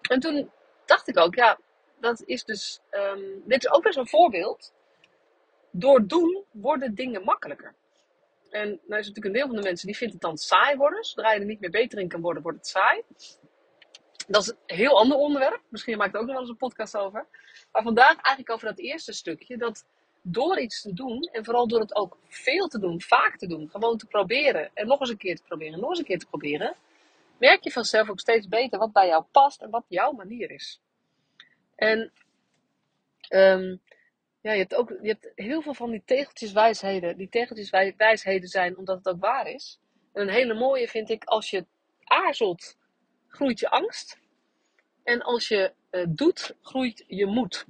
En 0.00 0.20
toen 0.20 0.50
dacht 0.84 1.08
ik 1.08 1.18
ook, 1.18 1.34
ja, 1.34 1.58
dat 2.00 2.22
is 2.24 2.44
dus, 2.44 2.80
um, 2.90 3.42
dit 3.44 3.64
is 3.64 3.70
ook 3.70 3.86
eens 3.86 3.96
een 3.96 4.08
voorbeeld. 4.08 4.72
Door 5.70 6.06
doen 6.06 6.44
worden 6.50 6.94
dingen 6.94 7.24
makkelijker. 7.24 7.74
En 8.50 8.68
nou 8.68 9.00
is 9.00 9.06
natuurlijk 9.06 9.24
een 9.24 9.32
deel 9.32 9.46
van 9.46 9.56
de 9.56 9.62
mensen 9.62 9.86
die 9.86 9.96
vindt 9.96 10.12
het 10.12 10.22
dan 10.22 10.36
saai 10.36 10.76
worden. 10.76 11.04
Zodra 11.04 11.32
je 11.32 11.40
er 11.40 11.46
niet 11.46 11.60
meer 11.60 11.70
beter 11.70 11.98
in 11.98 12.08
kan 12.08 12.20
worden, 12.20 12.42
wordt 12.42 12.58
het 12.58 12.66
saai. 12.66 13.02
Dat 14.26 14.42
is 14.42 14.48
een 14.48 14.76
heel 14.76 14.98
ander 14.98 15.16
onderwerp. 15.16 15.60
Misschien 15.68 15.98
maak 15.98 16.08
ik 16.08 16.16
ook 16.16 16.22
nog 16.22 16.30
wel 16.30 16.40
eens 16.40 16.50
een 16.50 16.56
podcast 16.56 16.96
over. 16.96 17.26
Maar 17.72 17.82
vandaag 17.82 18.14
eigenlijk 18.14 18.50
over 18.50 18.68
dat 18.68 18.78
eerste 18.78 19.12
stukje. 19.12 19.56
Dat 19.56 19.84
door 20.32 20.60
iets 20.60 20.82
te 20.82 20.92
doen, 20.92 21.22
en 21.32 21.44
vooral 21.44 21.68
door 21.68 21.80
het 21.80 21.94
ook 21.94 22.16
veel 22.28 22.68
te 22.68 22.78
doen, 22.78 23.00
vaak 23.00 23.36
te 23.36 23.46
doen, 23.46 23.68
gewoon 23.70 23.98
te 23.98 24.06
proberen 24.06 24.70
en 24.74 24.86
nog 24.86 25.00
eens 25.00 25.10
een 25.10 25.16
keer 25.16 25.36
te 25.36 25.42
proberen, 25.42 25.80
nog 25.80 25.88
eens 25.88 25.98
een 25.98 26.04
keer 26.04 26.18
te 26.18 26.26
proberen, 26.26 26.74
merk 27.38 27.64
je 27.64 27.70
vanzelf 27.70 28.10
ook 28.10 28.20
steeds 28.20 28.48
beter 28.48 28.78
wat 28.78 28.92
bij 28.92 29.06
jou 29.06 29.24
past 29.30 29.62
en 29.62 29.70
wat 29.70 29.84
jouw 29.88 30.12
manier 30.12 30.50
is. 30.50 30.80
En 31.74 32.12
um, 33.28 33.80
ja, 34.40 34.52
je 34.52 34.58
hebt 34.58 34.74
ook 34.74 34.88
je 34.88 35.08
hebt 35.08 35.32
heel 35.34 35.62
veel 35.62 35.74
van 35.74 35.90
die 35.90 36.02
tegeltjeswijsheden. 36.04 37.16
Die 37.16 37.28
tegeltjeswijsheden 37.28 38.48
zijn 38.48 38.76
omdat 38.76 38.96
het 38.96 39.08
ook 39.08 39.20
waar 39.20 39.46
is. 39.46 39.78
En 40.12 40.22
een 40.22 40.34
hele 40.34 40.54
mooie 40.54 40.88
vind 40.88 41.10
ik, 41.10 41.24
als 41.24 41.50
je 41.50 41.66
aarzelt, 42.04 42.76
groeit 43.28 43.60
je 43.60 43.70
angst. 43.70 44.18
En 45.04 45.22
als 45.22 45.48
je 45.48 45.72
uh, 45.90 46.04
doet, 46.08 46.54
groeit 46.62 47.04
je 47.06 47.26
moed. 47.26 47.66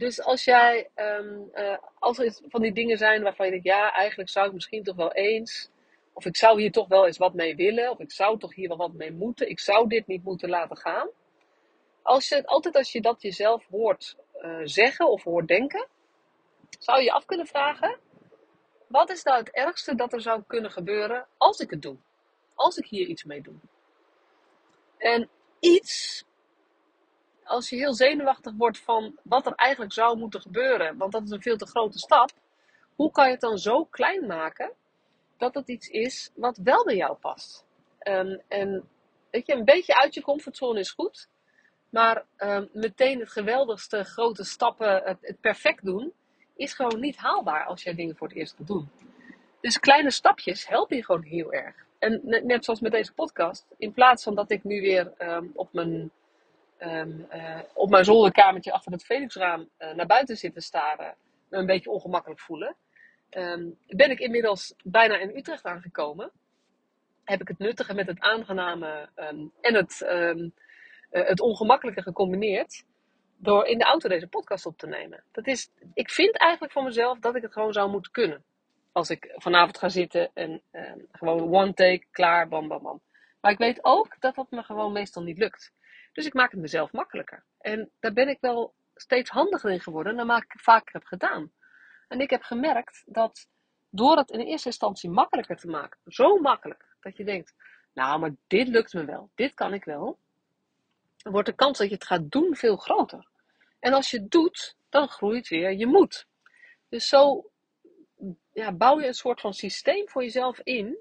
Dus 0.00 0.22
als 0.22 0.44
jij, 0.44 0.88
um, 0.96 1.50
uh, 1.54 1.76
als 1.98 2.18
er 2.18 2.38
van 2.48 2.62
die 2.62 2.72
dingen 2.72 2.98
zijn 2.98 3.22
waarvan 3.22 3.46
je 3.46 3.52
denkt, 3.52 3.66
ja, 3.66 3.92
eigenlijk 3.92 4.30
zou 4.30 4.46
ik 4.46 4.52
misschien 4.52 4.82
toch 4.82 4.96
wel 4.96 5.12
eens, 5.12 5.70
of 6.12 6.24
ik 6.24 6.36
zou 6.36 6.60
hier 6.60 6.72
toch 6.72 6.88
wel 6.88 7.06
eens 7.06 7.18
wat 7.18 7.34
mee 7.34 7.56
willen, 7.56 7.90
of 7.90 7.98
ik 7.98 8.12
zou 8.12 8.38
toch 8.38 8.54
hier 8.54 8.68
wel 8.68 8.76
wat 8.76 8.92
mee 8.92 9.12
moeten, 9.12 9.48
ik 9.48 9.60
zou 9.60 9.88
dit 9.88 10.06
niet 10.06 10.24
moeten 10.24 10.48
laten 10.48 10.76
gaan. 10.76 11.08
Als 12.02 12.28
je, 12.28 12.46
altijd 12.46 12.76
als 12.76 12.92
je 12.92 13.00
dat 13.00 13.22
jezelf 13.22 13.66
hoort 13.70 14.16
uh, 14.42 14.60
zeggen 14.64 15.08
of 15.08 15.22
hoort 15.22 15.48
denken, 15.48 15.86
zou 16.78 17.02
je 17.02 17.12
af 17.12 17.24
kunnen 17.24 17.46
vragen: 17.46 17.98
wat 18.86 19.10
is 19.10 19.22
nou 19.22 19.38
het 19.38 19.50
ergste 19.50 19.94
dat 19.94 20.12
er 20.12 20.20
zou 20.20 20.42
kunnen 20.46 20.70
gebeuren 20.70 21.26
als 21.36 21.60
ik 21.60 21.70
het 21.70 21.82
doe? 21.82 21.96
Als 22.54 22.76
ik 22.76 22.86
hier 22.86 23.06
iets 23.06 23.24
mee 23.24 23.42
doe. 23.42 23.54
En 24.98 25.28
iets, 25.58 26.24
als 27.50 27.68
je 27.68 27.76
heel 27.76 27.94
zenuwachtig 27.94 28.52
wordt 28.56 28.78
van 28.78 29.18
wat 29.22 29.46
er 29.46 29.54
eigenlijk 29.54 29.92
zou 29.92 30.18
moeten 30.18 30.40
gebeuren, 30.40 30.96
want 30.96 31.12
dat 31.12 31.22
is 31.22 31.30
een 31.30 31.42
veel 31.42 31.56
te 31.56 31.66
grote 31.66 31.98
stap, 31.98 32.30
hoe 32.94 33.10
kan 33.10 33.24
je 33.26 33.30
het 33.30 33.40
dan 33.40 33.58
zo 33.58 33.84
klein 33.84 34.26
maken 34.26 34.72
dat 35.36 35.54
het 35.54 35.68
iets 35.68 35.88
is 35.88 36.30
wat 36.34 36.56
wel 36.56 36.84
bij 36.84 36.96
jou 36.96 37.16
past? 37.16 37.64
Um, 38.02 38.40
en 38.48 38.88
weet 39.30 39.46
je, 39.46 39.54
een 39.54 39.64
beetje 39.64 40.00
uit 40.00 40.14
je 40.14 40.22
comfortzone 40.22 40.78
is 40.78 40.90
goed. 40.90 41.28
Maar 41.88 42.24
um, 42.38 42.68
meteen 42.72 43.20
het 43.20 43.30
geweldigste 43.30 44.04
grote 44.04 44.44
stappen, 44.44 45.02
het, 45.20 45.40
perfect 45.40 45.84
doen, 45.84 46.12
is 46.56 46.74
gewoon 46.74 47.00
niet 47.00 47.16
haalbaar 47.16 47.64
als 47.64 47.82
jij 47.82 47.94
dingen 47.94 48.16
voor 48.16 48.28
het 48.28 48.36
eerst 48.36 48.58
moet 48.58 48.66
doen. 48.66 48.90
Dus 49.60 49.78
kleine 49.78 50.10
stapjes 50.10 50.68
helpen 50.68 50.96
je 50.96 51.04
gewoon 51.04 51.22
heel 51.22 51.52
erg. 51.52 51.74
En 51.98 52.20
net, 52.22 52.64
zoals 52.64 52.80
met 52.80 52.92
deze 52.92 53.12
podcast, 53.12 53.66
in 53.78 53.92
plaats 53.92 54.22
van 54.22 54.34
dat 54.34 54.50
ik 54.50 54.64
nu 54.64 54.80
weer 54.80 55.12
um, 55.18 55.50
op 55.54 55.72
mijn, 55.72 56.10
um, 56.80 57.26
uh, 57.32 57.58
op 57.74 57.90
mijn 57.90 58.04
zolderkamertje 58.04 58.72
achter 58.72 58.92
het 58.92 59.04
Felixraam 59.04 59.68
uh, 59.78 59.92
naar 59.92 60.06
buiten 60.06 60.36
zit 60.36 60.54
te 60.54 60.60
staren, 60.60 61.14
me 61.48 61.58
een 61.58 61.66
beetje 61.66 61.90
ongemakkelijk 61.90 62.40
voelen, 62.40 62.76
ben 63.86 64.10
ik 64.10 64.18
inmiddels 64.18 64.74
bijna 64.84 65.16
in 65.18 65.36
Utrecht 65.36 65.64
aangekomen. 65.64 66.30
Heb 67.24 67.40
ik 67.40 67.48
het 67.48 67.58
nuttige 67.58 67.94
met 67.94 68.06
het 68.06 68.20
aangename 68.20 69.08
en 69.60 69.74
het 69.74 70.00
uh, 70.04 70.48
het 71.10 71.40
ongemakkelijke 71.40 72.02
gecombineerd 72.02 72.84
door 73.36 73.66
in 73.66 73.78
de 73.78 73.84
auto 73.84 74.08
deze 74.08 74.26
podcast 74.26 74.66
op 74.66 74.78
te 74.78 74.86
nemen. 74.86 75.22
Dat 75.32 75.46
is, 75.46 75.70
ik 75.94 76.10
vind 76.10 76.38
eigenlijk 76.38 76.72
van 76.72 76.84
mezelf 76.84 77.18
dat 77.18 77.36
ik 77.36 77.42
het 77.42 77.52
gewoon 77.52 77.72
zou 77.72 77.90
moeten 77.90 78.12
kunnen. 78.12 78.44
Als 78.92 79.10
ik 79.10 79.32
vanavond 79.34 79.78
ga 79.78 79.88
zitten 79.88 80.30
en 80.34 80.62
gewoon 81.12 81.54
one 81.54 81.74
take, 81.74 82.04
klaar, 82.10 82.48
bam, 82.48 82.68
bam, 82.68 82.82
bam. 82.82 83.00
Maar 83.40 83.52
ik 83.52 83.58
weet 83.58 83.84
ook 83.84 84.20
dat 84.20 84.34
dat 84.34 84.50
me 84.50 84.62
gewoon 84.62 84.92
meestal 84.92 85.22
niet 85.22 85.38
lukt. 85.38 85.72
Dus 86.12 86.26
ik 86.26 86.34
maak 86.34 86.50
het 86.50 86.60
mezelf 86.60 86.92
makkelijker. 86.92 87.44
En 87.60 87.90
daar 88.00 88.12
ben 88.12 88.28
ik 88.28 88.38
wel 88.40 88.74
steeds 88.94 89.30
handiger 89.30 89.70
in 89.70 89.80
geworden 89.80 90.14
naarmate 90.14 90.44
ik 90.44 90.60
vaker 90.60 90.92
heb 90.92 91.04
gedaan. 91.04 91.52
En 92.08 92.20
ik 92.20 92.30
heb 92.30 92.42
gemerkt 92.42 93.02
dat 93.06 93.48
door 93.90 94.16
het 94.16 94.30
in 94.30 94.40
eerste 94.40 94.68
instantie 94.68 95.10
makkelijker 95.10 95.56
te 95.56 95.68
maken, 95.68 96.00
zo 96.06 96.36
makkelijk, 96.36 96.84
dat 97.00 97.16
je 97.16 97.24
denkt, 97.24 97.54
nou, 97.92 98.20
maar 98.20 98.34
dit 98.46 98.68
lukt 98.68 98.92
me 98.92 99.04
wel, 99.04 99.30
dit 99.34 99.54
kan 99.54 99.74
ik 99.74 99.84
wel, 99.84 100.18
wordt 101.22 101.48
de 101.48 101.54
kans 101.54 101.78
dat 101.78 101.88
je 101.88 101.94
het 101.94 102.04
gaat 102.04 102.30
doen 102.30 102.56
veel 102.56 102.76
groter. 102.76 103.28
En 103.78 103.92
als 103.92 104.10
je 104.10 104.18
het 104.18 104.30
doet, 104.30 104.76
dan 104.88 105.08
groeit 105.08 105.48
weer 105.48 105.72
je 105.72 105.86
moed. 105.86 106.26
Dus 106.88 107.08
zo 107.08 107.50
ja, 108.52 108.72
bouw 108.72 109.00
je 109.00 109.06
een 109.06 109.14
soort 109.14 109.40
van 109.40 109.54
systeem 109.54 110.08
voor 110.08 110.22
jezelf 110.22 110.60
in, 110.60 110.98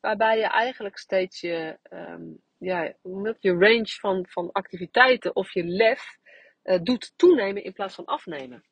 waarbij 0.00 0.38
je 0.38 0.46
eigenlijk 0.46 0.98
steeds 0.98 1.40
je, 1.40 1.78
um, 1.90 2.42
ja, 2.64 2.94
je 3.40 3.52
range 3.52 3.96
van, 4.00 4.26
van 4.28 4.52
activiteiten 4.52 5.36
of 5.36 5.52
je 5.52 5.64
lef 5.64 6.18
uh, 6.64 6.78
doet 6.82 7.12
toenemen 7.16 7.64
in 7.64 7.72
plaats 7.72 7.94
van 7.94 8.04
afnemen. 8.04 8.64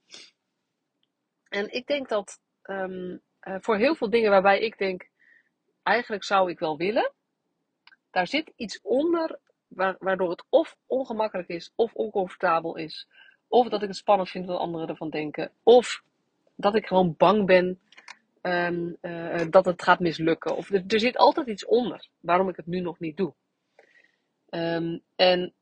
En 1.49 1.73
ik 1.73 1.87
denk 1.87 2.09
dat 2.09 2.41
um, 2.63 3.21
uh, 3.43 3.57
voor 3.61 3.77
heel 3.77 3.95
veel 3.95 4.11
dingen 4.11 4.31
waarbij 4.31 4.61
ik 4.61 4.79
denk, 4.79 5.09
eigenlijk 5.83 6.25
zou 6.25 6.51
ik 6.51 6.59
wel 6.59 6.77
willen, 6.77 7.13
daar 8.11 8.27
zit 8.27 8.53
iets 8.57 8.81
onder 8.83 9.39
waardoor 9.99 10.31
het 10.31 10.45
of 10.49 10.77
ongemakkelijk 10.87 11.49
is, 11.49 11.73
of 11.75 11.95
oncomfortabel 11.95 12.77
is. 12.77 13.09
Of 13.49 13.69
dat 13.69 13.83
ik 13.83 13.89
het 13.89 13.97
spannend 13.97 14.31
vind 14.31 14.47
wat 14.47 14.59
anderen 14.59 14.89
ervan 14.89 15.11
denken. 15.11 15.53
Of 15.63 16.03
dat 16.55 16.75
ik 16.75 16.87
gewoon 16.87 17.15
bang 17.17 17.47
ben 17.47 17.81
um, 18.43 18.97
dat 19.51 19.65
het 19.65 19.83
gaat 19.83 20.01
mislukken. 20.01 20.57
Of 20.57 20.71
er, 20.71 20.83
zit 20.87 21.17
altijd 21.17 21.47
iets 21.47 21.65
onder 21.65 22.09
waarom 22.21 22.49
ik 22.49 22.57
het 22.57 22.67
nu 22.67 22.81
nog 22.81 22.99
niet 22.99 23.17
doe. 23.17 23.35
Um, 24.55 25.01
en 25.17 25.53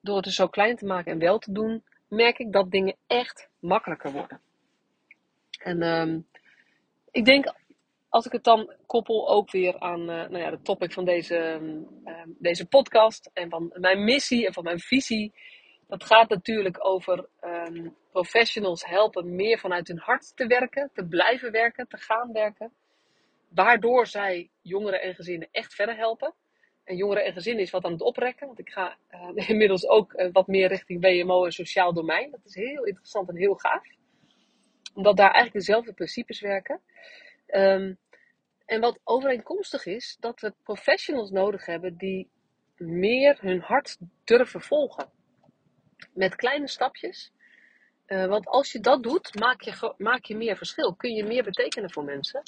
door 0.00 0.16
het 0.16 0.24
dus 0.24 0.34
zo 0.34 0.48
klein 0.48 0.76
te 0.76 0.86
maken 0.86 1.12
en 1.12 1.18
wel 1.18 1.38
te 1.38 1.52
doen, 1.52 1.84
merk 2.08 2.38
ik 2.38 2.52
dat 2.52 2.70
dingen 2.70 2.96
echt 3.06 3.48
makkelijker 3.58 4.12
worden. 4.12 4.40
En 5.62 5.82
um, 5.82 6.26
ik 7.10 7.24
denk 7.24 7.52
als 8.08 8.26
ik 8.26 8.32
het 8.32 8.44
dan 8.44 8.72
koppel 8.86 9.28
ook 9.28 9.50
weer 9.50 9.78
aan 9.78 10.00
uh, 10.00 10.06
nou 10.06 10.38
ja, 10.38 10.50
de 10.50 10.62
topic 10.62 10.92
van 10.92 11.04
deze, 11.04 11.60
uh, 12.04 12.22
deze 12.26 12.66
podcast 12.66 13.30
en 13.32 13.50
van 13.50 13.72
mijn 13.74 14.04
missie 14.04 14.46
en 14.46 14.52
van 14.52 14.64
mijn 14.64 14.80
visie. 14.80 15.32
Dat 15.88 16.04
gaat 16.04 16.28
natuurlijk 16.28 16.84
over 16.84 17.28
professionals 18.10 18.84
helpen 18.84 19.34
meer 19.34 19.58
vanuit 19.58 19.88
hun 19.88 19.98
hart 19.98 20.36
te 20.36 20.46
werken, 20.46 20.90
te 20.94 21.06
blijven 21.06 21.52
werken, 21.52 21.88
te 21.88 21.96
gaan 21.96 22.32
werken. 22.32 22.72
Waardoor 23.48 24.06
zij 24.06 24.50
jongeren 24.62 25.02
en 25.02 25.14
gezinnen 25.14 25.48
echt 25.52 25.74
verder 25.74 25.96
helpen. 25.96 26.34
En 26.86 26.96
jongeren 26.96 27.24
en 27.24 27.32
gezinnen 27.32 27.62
is 27.62 27.70
wat 27.70 27.84
aan 27.84 27.92
het 27.92 28.02
oprekken. 28.02 28.46
Want 28.46 28.58
ik 28.58 28.70
ga 28.70 28.96
uh, 29.10 29.48
inmiddels 29.48 29.86
ook 29.88 30.28
wat 30.32 30.46
meer 30.46 30.68
richting 30.68 31.00
WMO 31.00 31.44
en 31.44 31.52
sociaal 31.52 31.92
domein. 31.92 32.30
Dat 32.30 32.44
is 32.44 32.54
heel 32.54 32.84
interessant 32.84 33.28
en 33.28 33.36
heel 33.36 33.54
gaaf. 33.54 33.86
Omdat 34.94 35.16
daar 35.16 35.30
eigenlijk 35.30 35.66
dezelfde 35.66 35.92
principes 35.92 36.40
werken. 36.40 36.80
Um, 37.46 37.98
en 38.66 38.80
wat 38.80 39.00
overeenkomstig 39.04 39.86
is, 39.86 40.16
dat 40.20 40.40
we 40.40 40.54
professionals 40.62 41.30
nodig 41.30 41.66
hebben 41.66 41.96
die 41.96 42.30
meer 42.76 43.38
hun 43.40 43.60
hart 43.60 43.98
durven 44.24 44.60
volgen. 44.60 45.10
Met 46.12 46.34
kleine 46.34 46.68
stapjes. 46.68 47.32
Eh, 48.06 48.26
want 48.26 48.46
als 48.46 48.72
je 48.72 48.80
dat 48.80 49.02
doet, 49.02 49.38
maak 49.38 49.60
je, 49.60 49.94
maak 49.98 50.24
je 50.24 50.36
meer 50.36 50.56
verschil. 50.56 50.94
Kun 50.94 51.14
je 51.14 51.24
meer 51.24 51.42
betekenen 51.42 51.92
voor 51.92 52.04
mensen. 52.04 52.42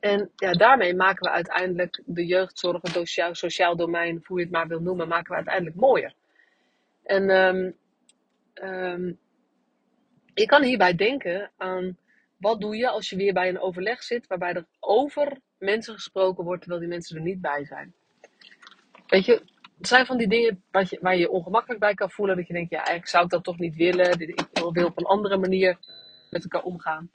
En 0.00 0.30
ja, 0.36 0.52
daarmee 0.52 0.94
maken 0.94 1.22
we 1.22 1.30
uiteindelijk 1.30 2.02
de 2.04 2.26
jeugdzorg, 2.26 2.82
het 2.82 3.08
sociaal, 3.36 3.76
domein, 3.76 4.22
hoe 4.24 4.38
je 4.38 4.44
het 4.44 4.52
maar 4.52 4.68
wil 4.68 4.80
noemen, 4.80 5.08
maken 5.08 5.30
we 5.30 5.36
uiteindelijk 5.36 5.76
mooier. 5.76 6.14
En 7.02 7.30
um, 7.30 9.18
je 10.34 10.46
kan 10.46 10.62
hierbij 10.62 10.94
denken 10.94 11.50
aan 11.56 11.96
wat 12.36 12.60
doe 12.60 12.76
je 12.76 12.88
als 12.88 13.10
je 13.10 13.16
weer 13.16 13.32
bij 13.32 13.48
een 13.48 13.60
overleg 13.60 14.02
zit 14.02 14.26
waarbij 14.26 14.52
er 14.52 14.66
over 14.80 15.40
mensen 15.58 15.94
gesproken 15.94 16.44
wordt 16.44 16.60
terwijl 16.60 16.80
die 16.80 16.90
mensen 16.90 17.16
er 17.16 17.22
niet 17.22 17.40
bij 17.40 17.64
zijn. 17.64 17.94
Weet 19.06 19.24
je, 19.24 19.42
het 19.78 19.88
zijn 19.88 20.06
van 20.06 20.16
die 20.16 20.28
dingen 20.28 20.62
waar 20.70 20.86
je, 20.90 20.98
waar 21.00 21.16
je, 21.16 21.30
ongemakkelijk 21.30 21.80
bij 21.80 21.94
kan 21.94 22.10
voelen. 22.10 22.36
Dat 22.36 22.46
je 22.46 22.52
denkt, 22.52 22.70
ja, 22.70 22.76
eigenlijk 22.76 23.08
zou 23.08 23.24
ik 23.24 23.30
dat 23.30 23.44
toch 23.44 23.58
niet 23.58 23.76
willen. 23.76 24.20
Ik 24.20 24.48
wil 24.52 24.86
op 24.86 24.98
een 24.98 25.04
andere 25.04 25.36
manier 25.36 25.78
met 26.30 26.42
elkaar 26.42 26.62
omgaan. 26.62 27.10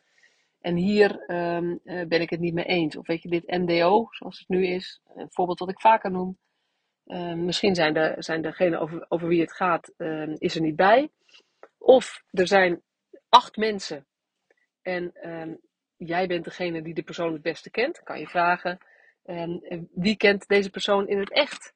En 0.62 0.76
hier 0.76 1.30
um, 1.32 1.80
ben 1.84 2.22
ik 2.22 2.30
het 2.30 2.40
niet 2.40 2.54
mee 2.54 2.66
eens. 2.66 2.96
Of 2.96 3.08
weet 3.08 3.22
je, 3.22 3.30
dit 3.30 3.48
MDO, 3.48 4.08
zoals 4.10 4.40
het 4.40 4.50
nu 4.50 4.66
is, 4.66 5.02
een 5.16 5.32
voorbeeld 5.32 5.60
wat 5.60 5.70
ik 5.70 5.80
vaker 5.80 6.12
noem. 6.12 6.38
Um, 7.06 7.46
misschien 7.46 7.76
zijn, 7.76 7.94
de, 7.94 8.16
zijn 8.18 8.42
degenen 8.42 8.80
over, 8.80 9.06
over 9.10 9.28
wie 9.28 9.42
het 9.42 9.54
gaat, 9.54 9.94
um, 9.98 10.36
is 10.38 10.56
er 10.56 10.62
niet 10.62 10.76
bij. 10.76 11.10
Of 11.78 12.24
er 12.32 12.48
zijn 12.48 12.82
acht 13.30 13.58
mensen 13.58 14.06
en 14.82 15.12
jij 15.98 16.28
bent 16.28 16.44
degene 16.44 16.82
die 16.82 16.94
de 16.94 17.04
persoon 17.04 17.34
het 17.34 17.42
beste 17.42 17.72
kent. 17.72 18.04
kan 18.04 18.20
je 18.20 18.28
vragen, 18.28 18.80
wie 19.94 20.18
kent 20.18 20.48
deze 20.48 20.70
persoon 20.70 21.08
in 21.08 21.20
het 21.20 21.32
echt? 21.32 21.74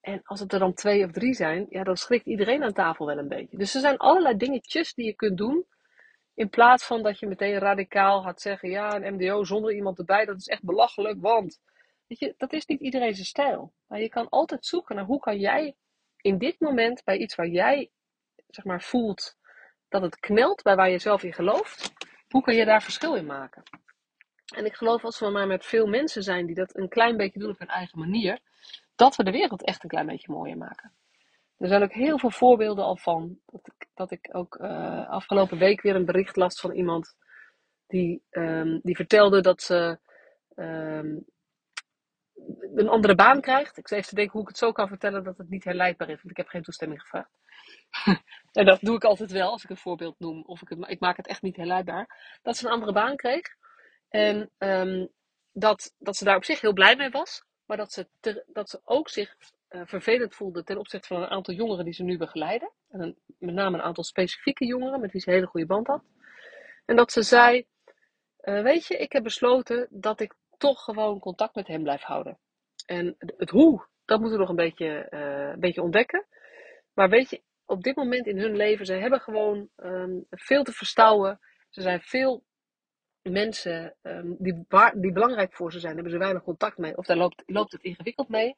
En 0.00 0.20
als 0.24 0.40
het 0.40 0.52
er 0.52 0.58
dan 0.58 0.74
twee 0.74 1.04
of 1.04 1.10
drie 1.10 1.34
zijn, 1.34 1.66
ja, 1.68 1.82
dan 1.82 1.96
schrikt 1.96 2.26
iedereen 2.26 2.62
aan 2.62 2.72
tafel 2.72 3.06
wel 3.06 3.18
een 3.18 3.28
beetje. 3.28 3.56
Dus 3.56 3.74
er 3.74 3.80
zijn 3.80 3.96
allerlei 3.96 4.36
dingetjes 4.36 4.94
die 4.94 5.06
je 5.06 5.14
kunt 5.14 5.38
doen. 5.38 5.66
In 6.38 6.48
plaats 6.48 6.84
van 6.84 7.02
dat 7.02 7.18
je 7.18 7.26
meteen 7.26 7.58
radicaal 7.58 8.22
gaat 8.22 8.40
zeggen: 8.40 8.70
ja, 8.70 8.94
een 8.94 9.14
MDO 9.14 9.44
zonder 9.44 9.72
iemand 9.72 9.98
erbij, 9.98 10.24
dat 10.24 10.36
is 10.36 10.46
echt 10.46 10.62
belachelijk. 10.62 11.20
Want 11.20 11.60
weet 12.06 12.18
je, 12.18 12.34
dat 12.36 12.52
is 12.52 12.66
niet 12.66 12.80
iedereen 12.80 13.14
zijn 13.14 13.26
stijl. 13.26 13.72
Maar 13.86 14.00
je 14.00 14.08
kan 14.08 14.28
altijd 14.28 14.66
zoeken 14.66 14.96
naar 14.96 15.04
hoe 15.04 15.20
kan 15.20 15.38
jij 15.38 15.76
in 16.16 16.38
dit 16.38 16.60
moment 16.60 17.04
bij 17.04 17.16
iets 17.16 17.34
waar 17.34 17.46
jij 17.46 17.90
zeg 18.48 18.64
maar, 18.64 18.82
voelt 18.82 19.36
dat 19.88 20.02
het 20.02 20.18
knelt, 20.18 20.62
bij 20.62 20.76
waar 20.76 20.90
je 20.90 20.98
zelf 20.98 21.22
in 21.22 21.32
gelooft, 21.32 21.92
hoe 22.28 22.42
kan 22.42 22.54
je 22.54 22.64
daar 22.64 22.82
verschil 22.82 23.14
in 23.14 23.26
maken? 23.26 23.62
En 24.54 24.64
ik 24.64 24.74
geloof 24.74 25.04
als 25.04 25.18
we 25.18 25.28
maar 25.28 25.46
met 25.46 25.64
veel 25.64 25.86
mensen 25.86 26.22
zijn 26.22 26.46
die 26.46 26.54
dat 26.54 26.76
een 26.76 26.88
klein 26.88 27.16
beetje 27.16 27.38
doen 27.38 27.50
op 27.50 27.58
hun 27.58 27.68
eigen 27.68 27.98
manier, 27.98 28.38
dat 28.96 29.16
we 29.16 29.24
de 29.24 29.30
wereld 29.30 29.64
echt 29.64 29.82
een 29.82 29.88
klein 29.88 30.06
beetje 30.06 30.32
mooier 30.32 30.56
maken. 30.56 30.92
Er 31.58 31.68
zijn 31.68 31.82
ook 31.82 31.92
heel 31.92 32.18
veel 32.18 32.30
voorbeelden 32.30 32.84
al 32.84 32.96
van. 32.96 33.38
Dat 33.46 33.66
ik, 33.66 33.88
dat 33.94 34.10
ik 34.10 34.28
ook 34.32 34.58
uh, 34.60 35.08
afgelopen 35.08 35.58
week 35.58 35.80
weer 35.80 35.94
een 35.94 36.04
bericht 36.04 36.36
las 36.36 36.60
van 36.60 36.72
iemand 36.72 37.14
die, 37.86 38.22
um, 38.30 38.80
die 38.82 38.96
vertelde 38.96 39.40
dat 39.40 39.62
ze 39.62 39.98
um, 40.54 41.24
een 42.74 42.88
andere 42.88 43.14
baan 43.14 43.40
krijgt. 43.40 43.78
Ik 43.78 43.88
zei 43.88 44.00
even 44.00 44.12
te 44.12 44.16
denken 44.16 44.32
hoe 44.32 44.42
ik 44.42 44.48
het 44.48 44.58
zo 44.58 44.72
kan 44.72 44.88
vertellen 44.88 45.24
dat 45.24 45.38
het 45.38 45.48
niet 45.48 45.64
herleidbaar 45.64 46.08
is, 46.08 46.16
want 46.16 46.30
ik 46.30 46.36
heb 46.36 46.48
geen 46.48 46.62
toestemming 46.62 47.00
gevraagd. 47.00 47.30
en 48.52 48.64
dat 48.64 48.80
doe 48.80 48.96
ik 48.96 49.04
altijd 49.04 49.30
wel 49.30 49.50
als 49.50 49.64
ik 49.64 49.70
een 49.70 49.76
voorbeeld 49.76 50.18
noem, 50.18 50.42
of 50.44 50.62
ik, 50.62 50.68
het, 50.68 50.88
ik 50.88 51.00
maak 51.00 51.16
het 51.16 51.26
echt 51.26 51.42
niet 51.42 51.56
herleidbaar. 51.56 52.38
Dat 52.42 52.56
ze 52.56 52.66
een 52.66 52.72
andere 52.72 52.92
baan 52.92 53.16
kreeg. 53.16 53.46
En 54.08 54.50
um, 54.58 55.08
dat, 55.52 55.94
dat 55.98 56.16
ze 56.16 56.24
daar 56.24 56.36
op 56.36 56.44
zich 56.44 56.60
heel 56.60 56.72
blij 56.72 56.96
mee 56.96 57.10
was. 57.10 57.44
Maar 57.64 57.76
dat 57.76 57.92
ze, 57.92 58.08
dat 58.46 58.70
ze 58.70 58.80
ook 58.84 59.08
zich 59.08 59.36
uh, 59.70 59.82
vervelend 59.84 60.34
voelde 60.34 60.64
ten 60.64 60.78
opzichte 60.78 61.06
van 61.06 61.22
een 61.22 61.28
aantal 61.28 61.54
jongeren 61.54 61.84
die 61.84 61.94
ze 61.94 62.02
nu 62.02 62.16
begeleiden. 62.16 62.72
En 62.88 63.16
met 63.38 63.54
name 63.54 63.76
een 63.76 63.82
aantal 63.82 64.04
specifieke 64.04 64.66
jongeren 64.66 65.00
met 65.00 65.12
wie 65.12 65.20
ze 65.20 65.28
een 65.28 65.34
hele 65.34 65.46
goede 65.46 65.66
band 65.66 65.86
had. 65.86 66.02
En 66.84 66.96
dat 66.96 67.12
ze 67.12 67.22
zei: 67.22 67.66
uh, 68.42 68.62
Weet 68.62 68.86
je, 68.86 68.96
ik 68.96 69.12
heb 69.12 69.22
besloten 69.22 69.86
dat 69.90 70.20
ik 70.20 70.34
toch 70.58 70.84
gewoon 70.84 71.18
contact 71.18 71.54
met 71.54 71.66
hem 71.66 71.82
blijf 71.82 72.02
houden. 72.02 72.38
En 72.86 73.14
het 73.18 73.50
hoe, 73.50 73.86
dat 74.04 74.20
moeten 74.20 74.38
we 74.38 74.44
nog 74.44 74.50
een 74.50 74.64
beetje, 74.64 75.06
uh, 75.10 75.50
een 75.52 75.60
beetje 75.60 75.82
ontdekken. 75.82 76.26
Maar 76.94 77.08
weet 77.08 77.30
je, 77.30 77.42
op 77.66 77.82
dit 77.82 77.96
moment 77.96 78.26
in 78.26 78.38
hun 78.38 78.56
leven, 78.56 78.86
ze 78.86 78.92
hebben 78.92 79.20
gewoon 79.20 79.68
um, 79.76 80.26
veel 80.30 80.62
te 80.62 80.72
verstouwen. 80.72 81.38
Ze 81.68 81.82
zijn 81.82 82.00
veel 82.00 82.44
mensen 83.22 83.96
um, 84.02 84.36
die, 84.38 84.66
die 84.94 85.12
belangrijk 85.12 85.54
voor 85.54 85.72
ze 85.72 85.80
zijn, 85.80 85.94
hebben 85.94 86.12
ze 86.12 86.18
weinig 86.18 86.42
contact 86.42 86.78
mee. 86.78 86.96
Of 86.96 87.06
daar 87.06 87.16
loopt, 87.16 87.42
loopt 87.46 87.72
het 87.72 87.82
ingewikkeld 87.82 88.28
mee. 88.28 88.56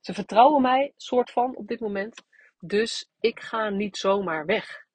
Ze 0.00 0.14
vertrouwen 0.14 0.62
mij, 0.62 0.92
soort 0.96 1.30
van, 1.30 1.56
op 1.56 1.66
dit 1.66 1.80
moment. 1.80 2.22
Dus 2.58 3.10
ik 3.20 3.40
ga 3.40 3.68
niet 3.68 3.96
zomaar 3.96 4.46
weg. 4.46 4.86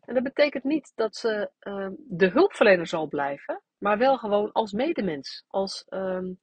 En 0.00 0.14
dat 0.14 0.22
betekent 0.22 0.64
niet 0.64 0.92
dat 0.94 1.16
ze 1.16 1.50
um, 1.60 1.96
de 1.98 2.28
hulpverlener 2.28 2.86
zal 2.86 3.06
blijven, 3.06 3.62
maar 3.78 3.98
wel 3.98 4.18
gewoon 4.18 4.52
als 4.52 4.72
medemens, 4.72 5.44
als 5.48 5.86
um, 5.88 6.40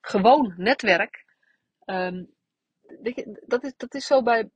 gewoon 0.00 0.54
netwerk. 0.56 1.24
Um, 1.86 2.34
dat, 3.46 3.64
is, 3.64 3.76
dat 3.76 3.94
is 3.94 4.06
zo 4.06 4.22
bij. 4.22 4.50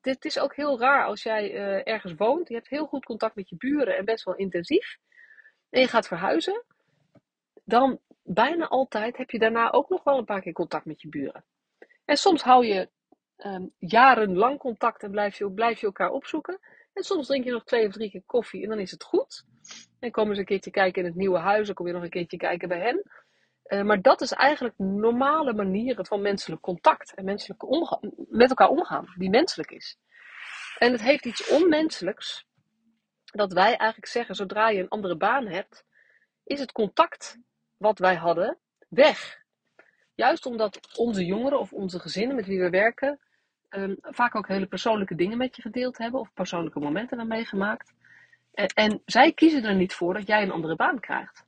Dit 0.00 0.24
is 0.24 0.38
ook 0.38 0.56
heel 0.56 0.80
raar 0.80 1.04
als 1.04 1.22
jij 1.22 1.52
uh, 1.52 1.92
ergens 1.92 2.14
woont. 2.14 2.48
Je 2.48 2.54
hebt 2.54 2.68
heel 2.68 2.86
goed 2.86 3.04
contact 3.04 3.34
met 3.34 3.48
je 3.48 3.56
buren 3.56 3.96
en 3.96 4.04
best 4.04 4.24
wel 4.24 4.34
intensief 4.34 4.98
en 5.70 5.80
je 5.80 5.88
gaat 5.88 6.06
verhuizen, 6.06 6.64
dan 7.64 8.00
bijna 8.22 8.68
altijd 8.68 9.16
heb 9.16 9.30
je 9.30 9.38
daarna 9.38 9.70
ook 9.70 9.88
nog 9.88 10.04
wel 10.04 10.18
een 10.18 10.24
paar 10.24 10.40
keer 10.40 10.52
contact 10.52 10.84
met 10.84 11.00
je 11.00 11.08
buren. 11.08 11.44
En 12.10 12.16
soms 12.16 12.42
hou 12.42 12.66
je 12.66 12.88
um, 13.36 13.72
jarenlang 13.78 14.58
contact 14.58 15.02
en 15.02 15.10
blijf 15.10 15.38
je, 15.38 15.52
je 15.56 15.86
elkaar 15.86 16.10
opzoeken. 16.10 16.58
En 16.92 17.02
soms 17.02 17.26
drink 17.26 17.44
je 17.44 17.50
nog 17.50 17.64
twee 17.64 17.86
of 17.86 17.92
drie 17.92 18.10
keer 18.10 18.22
koffie 18.26 18.62
en 18.62 18.68
dan 18.68 18.78
is 18.78 18.90
het 18.90 19.04
goed. 19.04 19.44
En 20.00 20.10
komen 20.10 20.34
ze 20.34 20.40
een 20.40 20.46
keertje 20.46 20.70
kijken 20.70 21.02
in 21.02 21.08
het 21.08 21.16
nieuwe 21.16 21.38
huis, 21.38 21.66
dan 21.66 21.74
kom 21.74 21.86
je 21.86 21.92
nog 21.92 22.02
een 22.02 22.10
keertje 22.10 22.36
kijken 22.36 22.68
bij 22.68 22.80
hen. 22.80 23.02
Uh, 23.66 23.82
maar 23.82 24.02
dat 24.02 24.20
is 24.20 24.32
eigenlijk 24.32 24.78
normale 24.78 25.52
manieren 25.52 26.06
van 26.06 26.22
menselijk 26.22 26.62
contact 26.62 27.14
en 27.14 27.24
menselijk 27.24 27.62
met 28.28 28.48
elkaar 28.48 28.68
omgaan, 28.68 29.14
die 29.16 29.30
menselijk 29.30 29.70
is. 29.70 29.98
En 30.78 30.92
het 30.92 31.02
heeft 31.02 31.26
iets 31.26 31.48
onmenselijks 31.48 32.46
dat 33.24 33.52
wij 33.52 33.76
eigenlijk 33.76 34.06
zeggen, 34.06 34.34
zodra 34.34 34.68
je 34.68 34.80
een 34.80 34.88
andere 34.88 35.16
baan 35.16 35.46
hebt, 35.46 35.84
is 36.44 36.60
het 36.60 36.72
contact 36.72 37.38
wat 37.76 37.98
wij 37.98 38.14
hadden 38.14 38.58
weg. 38.88 39.39
Juist 40.20 40.46
omdat 40.46 40.96
onze 40.96 41.24
jongeren 41.24 41.60
of 41.60 41.72
onze 41.72 41.98
gezinnen 41.98 42.36
met 42.36 42.46
wie 42.46 42.60
we 42.60 42.70
werken 42.70 43.18
um, 43.70 43.96
vaak 44.00 44.34
ook 44.34 44.48
hele 44.48 44.66
persoonlijke 44.66 45.14
dingen 45.14 45.38
met 45.38 45.56
je 45.56 45.62
gedeeld 45.62 45.98
hebben 45.98 46.20
of 46.20 46.32
persoonlijke 46.34 46.78
momenten 46.78 47.18
hebben 47.18 47.36
meegemaakt. 47.36 47.92
En, 48.52 48.66
en 48.66 49.02
zij 49.04 49.32
kiezen 49.32 49.64
er 49.64 49.74
niet 49.74 49.94
voor 49.94 50.14
dat 50.14 50.26
jij 50.26 50.42
een 50.42 50.50
andere 50.50 50.76
baan 50.76 51.00
krijgt. 51.00 51.46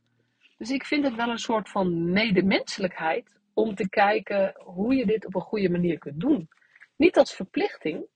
Dus 0.58 0.70
ik 0.70 0.84
vind 0.84 1.04
het 1.04 1.14
wel 1.14 1.28
een 1.28 1.38
soort 1.38 1.68
van 1.68 2.12
medemenselijkheid 2.12 3.40
om 3.54 3.74
te 3.74 3.88
kijken 3.88 4.54
hoe 4.58 4.94
je 4.94 5.06
dit 5.06 5.26
op 5.26 5.34
een 5.34 5.40
goede 5.40 5.70
manier 5.70 5.98
kunt 5.98 6.20
doen. 6.20 6.48
Niet 6.96 7.18
als 7.18 7.34
verplichting, 7.34 8.06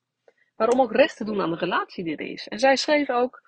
maar 0.57 0.69
om 0.69 0.81
ook 0.81 0.93
recht 0.93 1.17
te 1.17 1.25
doen 1.25 1.41
aan 1.41 1.51
de 1.51 1.57
relatie 1.57 2.05
die 2.05 2.17
er 2.17 2.31
is. 2.31 2.49
En 2.49 2.59
zij 2.59 2.77
schreef 2.77 3.11
ook 3.11 3.43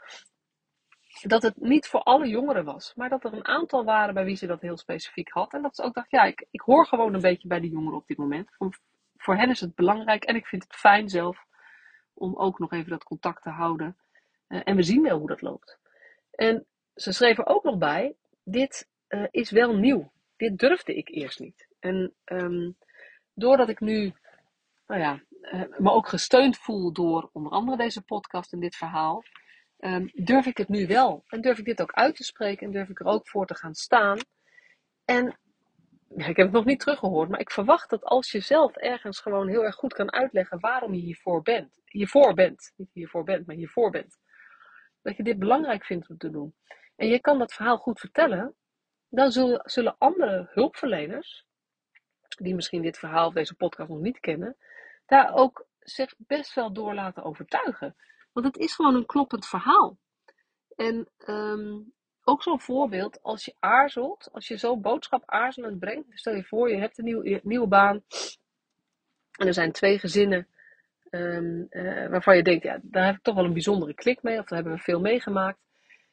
dat 1.22 1.42
het 1.42 1.56
niet 1.56 1.86
voor 1.86 2.02
alle 2.02 2.28
jongeren 2.28 2.64
was, 2.64 2.92
maar 2.94 3.08
dat 3.08 3.24
er 3.24 3.32
een 3.32 3.46
aantal 3.46 3.84
waren 3.84 4.14
bij 4.14 4.24
wie 4.24 4.36
ze 4.36 4.46
dat 4.46 4.60
heel 4.60 4.76
specifiek 4.76 5.30
had. 5.30 5.52
En 5.52 5.62
dat 5.62 5.76
ze 5.76 5.82
ook 5.82 5.94
dacht, 5.94 6.10
ja, 6.10 6.24
ik, 6.24 6.46
ik 6.50 6.60
hoor 6.60 6.86
gewoon 6.86 7.14
een 7.14 7.20
beetje 7.20 7.48
bij 7.48 7.60
de 7.60 7.68
jongeren 7.68 7.98
op 7.98 8.06
dit 8.06 8.16
moment. 8.16 8.50
Om, 8.58 8.70
voor 9.16 9.36
hen 9.36 9.50
is 9.50 9.60
het 9.60 9.74
belangrijk 9.74 10.24
en 10.24 10.36
ik 10.36 10.46
vind 10.46 10.62
het 10.62 10.74
fijn 10.74 11.08
zelf 11.08 11.46
om 12.14 12.36
ook 12.36 12.58
nog 12.58 12.72
even 12.72 12.90
dat 12.90 13.04
contact 13.04 13.42
te 13.42 13.50
houden. 13.50 13.96
Uh, 14.48 14.60
en 14.64 14.76
we 14.76 14.82
zien 14.82 15.02
wel 15.02 15.18
hoe 15.18 15.28
dat 15.28 15.42
loopt. 15.42 15.78
En 16.30 16.66
ze 16.94 17.12
schreef 17.12 17.38
er 17.38 17.46
ook 17.46 17.64
nog 17.64 17.78
bij, 17.78 18.16
dit 18.44 18.88
uh, 19.08 19.26
is 19.30 19.50
wel 19.50 19.76
nieuw. 19.76 20.12
Dit 20.36 20.58
durfde 20.58 20.94
ik 20.94 21.08
eerst 21.08 21.38
niet. 21.38 21.68
En 21.78 22.14
um, 22.24 22.76
doordat 23.34 23.68
ik 23.68 23.80
nu, 23.80 24.12
nou 24.86 25.00
ja, 25.00 25.20
uh, 25.42 25.78
me 25.78 25.90
ook 25.90 26.08
gesteund 26.08 26.58
voel 26.58 26.92
door 26.92 27.30
onder 27.32 27.52
andere 27.52 27.76
deze 27.76 28.02
podcast 28.02 28.52
en 28.52 28.60
dit 28.60 28.76
verhaal, 28.76 29.22
um, 29.78 30.10
durf 30.14 30.46
ik 30.46 30.56
het 30.56 30.68
nu 30.68 30.86
wel. 30.86 31.24
En 31.26 31.40
durf 31.40 31.58
ik 31.58 31.64
dit 31.64 31.82
ook 31.82 31.92
uit 31.92 32.16
te 32.16 32.24
spreken 32.24 32.66
en 32.66 32.72
durf 32.72 32.88
ik 32.88 33.00
er 33.00 33.06
ook 33.06 33.28
voor 33.28 33.46
te 33.46 33.54
gaan 33.54 33.74
staan. 33.74 34.18
En 35.04 35.38
ik 36.08 36.36
heb 36.36 36.36
het 36.36 36.52
nog 36.52 36.64
niet 36.64 36.80
teruggehoord, 36.80 37.28
maar 37.28 37.40
ik 37.40 37.50
verwacht 37.50 37.90
dat 37.90 38.04
als 38.04 38.30
je 38.30 38.40
zelf 38.40 38.76
ergens 38.76 39.20
gewoon 39.20 39.48
heel 39.48 39.64
erg 39.64 39.74
goed 39.74 39.94
kan 39.94 40.12
uitleggen 40.12 40.60
waarom 40.60 40.94
je 40.94 41.00
hiervoor 41.00 41.42
bent, 41.42 41.80
hiervoor 41.84 42.34
bent, 42.34 42.72
niet 42.76 42.90
hiervoor 42.92 43.24
bent, 43.24 43.46
maar 43.46 43.56
hiervoor 43.56 43.90
bent, 43.90 44.18
dat 45.02 45.16
je 45.16 45.22
dit 45.22 45.38
belangrijk 45.38 45.84
vindt 45.84 46.08
om 46.08 46.18
te 46.18 46.30
doen. 46.30 46.54
En 46.96 47.08
je 47.08 47.20
kan 47.20 47.38
dat 47.38 47.52
verhaal 47.52 47.76
goed 47.76 48.00
vertellen, 48.00 48.54
dan 49.08 49.32
zullen, 49.32 49.60
zullen 49.64 49.94
andere 49.98 50.48
hulpverleners, 50.50 51.46
die 52.38 52.54
misschien 52.54 52.82
dit 52.82 52.98
verhaal 52.98 53.26
of 53.26 53.34
deze 53.34 53.54
podcast 53.54 53.88
nog 53.88 54.00
niet 54.00 54.20
kennen, 54.20 54.56
daar 55.06 55.34
ook 55.34 55.66
zich 55.78 56.14
best 56.18 56.54
wel 56.54 56.72
door 56.72 56.94
laten 56.94 57.22
overtuigen. 57.22 57.96
Want 58.40 58.54
het 58.54 58.64
is 58.64 58.74
gewoon 58.74 58.94
een 58.94 59.06
kloppend 59.06 59.46
verhaal. 59.46 59.98
En 60.76 61.08
um, 61.26 61.92
ook 62.24 62.42
zo'n 62.42 62.60
voorbeeld, 62.60 63.22
als 63.22 63.44
je 63.44 63.54
aarzelt, 63.58 64.28
als 64.32 64.48
je 64.48 64.56
zo'n 64.56 64.80
boodschap 64.80 65.22
aarzelend 65.26 65.78
brengt. 65.78 66.06
Stel 66.10 66.34
je 66.34 66.44
voor, 66.44 66.70
je 66.70 66.76
hebt 66.76 66.98
een 66.98 67.04
nieuw, 67.04 67.40
nieuwe 67.42 67.66
baan. 67.66 68.02
En 69.38 69.46
er 69.46 69.54
zijn 69.54 69.72
twee 69.72 69.98
gezinnen 69.98 70.48
ehm, 71.10 71.62
eh, 71.68 72.08
waarvan 72.08 72.36
je 72.36 72.42
denkt, 72.42 72.62
ja, 72.62 72.78
daar 72.82 73.06
heb 73.06 73.16
ik 73.16 73.22
toch 73.22 73.34
wel 73.34 73.44
een 73.44 73.52
bijzondere 73.52 73.94
klik 73.94 74.22
mee, 74.22 74.38
of 74.38 74.44
daar 74.44 74.58
hebben 74.58 74.76
we 74.76 74.82
veel 74.82 75.00
meegemaakt. 75.00 75.58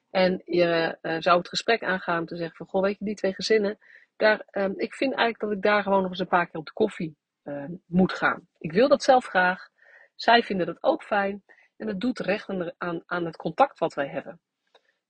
En 0.09 0.41
je 0.45 0.97
uh, 1.01 1.15
zou 1.19 1.37
het 1.37 1.47
gesprek 1.47 1.83
aangaan 1.83 2.19
om 2.19 2.25
te 2.25 2.35
zeggen 2.35 2.55
van, 2.55 2.67
goh, 2.67 2.81
weet 2.81 2.99
je, 2.99 3.05
die 3.05 3.15
twee 3.15 3.33
gezinnen, 3.33 3.77
daar, 4.15 4.43
ehm, 4.45 4.73
ik 4.75 4.93
vind 4.93 5.13
eigenlijk 5.13 5.39
dat 5.39 5.51
ik 5.51 5.61
daar 5.61 5.83
gewoon 5.83 6.01
nog 6.01 6.09
eens 6.09 6.19
een 6.19 6.27
paar 6.27 6.45
keer 6.45 6.59
op 6.59 6.65
de 6.65 6.73
koffie 6.73 7.17
ehm, 7.43 7.71
moet 7.85 8.13
gaan. 8.13 8.47
Ik 8.57 8.71
wil 8.71 8.87
dat 8.87 9.03
zelf 9.03 9.25
graag. 9.25 9.69
Zij 10.15 10.43
vinden 10.43 10.65
dat 10.65 10.83
ook 10.83 11.03
fijn. 11.03 11.43
En 11.77 11.87
het 11.87 11.99
doet 11.99 12.19
recht 12.19 12.49
aan, 12.77 13.03
aan 13.05 13.25
het 13.25 13.35
contact 13.35 13.79
wat 13.79 13.93
wij 13.93 14.07
hebben. 14.07 14.39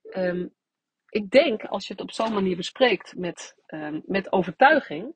Um, 0.01 0.53
ik 1.09 1.29
denk, 1.29 1.63
als 1.63 1.87
je 1.87 1.93
het 1.93 2.01
op 2.01 2.11
zo'n 2.11 2.33
manier 2.33 2.55
bespreekt 2.55 3.15
met, 3.17 3.55
um, 3.67 4.01
met 4.05 4.31
overtuiging, 4.31 5.15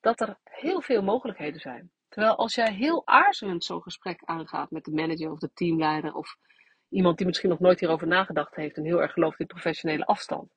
dat 0.00 0.20
er 0.20 0.38
heel 0.44 0.80
veel 0.80 1.02
mogelijkheden 1.02 1.60
zijn. 1.60 1.90
Terwijl 2.08 2.36
als 2.36 2.54
jij 2.54 2.72
heel 2.72 3.06
aarzelend 3.06 3.64
zo'n 3.64 3.82
gesprek 3.82 4.22
aangaat 4.24 4.70
met 4.70 4.84
de 4.84 4.90
manager 4.90 5.30
of 5.30 5.38
de 5.38 5.50
teamleider 5.54 6.14
of 6.14 6.36
iemand 6.88 7.16
die 7.16 7.26
misschien 7.26 7.48
nog 7.48 7.60
nooit 7.60 7.80
hierover 7.80 8.06
nagedacht 8.06 8.54
heeft 8.54 8.76
en 8.76 8.84
heel 8.84 9.02
erg 9.02 9.12
gelooft 9.12 9.40
in 9.40 9.46
professionele 9.46 10.04
afstand. 10.04 10.52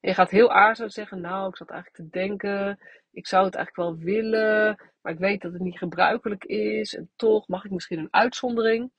En 0.00 0.08
je 0.10 0.14
gaat 0.14 0.30
heel 0.30 0.52
aarzelend 0.52 0.92
zeggen, 0.92 1.20
nou, 1.20 1.48
ik 1.48 1.56
zat 1.56 1.70
eigenlijk 1.70 2.02
te 2.02 2.18
denken, 2.18 2.78
ik 3.10 3.26
zou 3.26 3.44
het 3.44 3.54
eigenlijk 3.54 3.88
wel 3.88 4.04
willen, 4.04 4.90
maar 5.00 5.12
ik 5.12 5.18
weet 5.18 5.40
dat 5.40 5.52
het 5.52 5.62
niet 5.62 5.78
gebruikelijk 5.78 6.44
is 6.44 6.94
en 6.94 7.10
toch 7.16 7.48
mag 7.48 7.64
ik 7.64 7.70
misschien 7.70 7.98
een 7.98 8.12
uitzondering. 8.12 8.92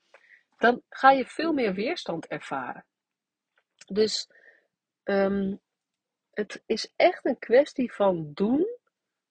Dan 0.56 0.82
ga 0.88 1.10
je 1.10 1.26
veel 1.26 1.52
meer 1.52 1.74
weerstand 1.74 2.26
ervaren. 2.26 2.84
Dus 3.86 4.28
um, 5.04 5.60
het 6.30 6.62
is 6.66 6.92
echt 6.96 7.24
een 7.24 7.38
kwestie 7.38 7.92
van 7.92 8.30
doen 8.34 8.66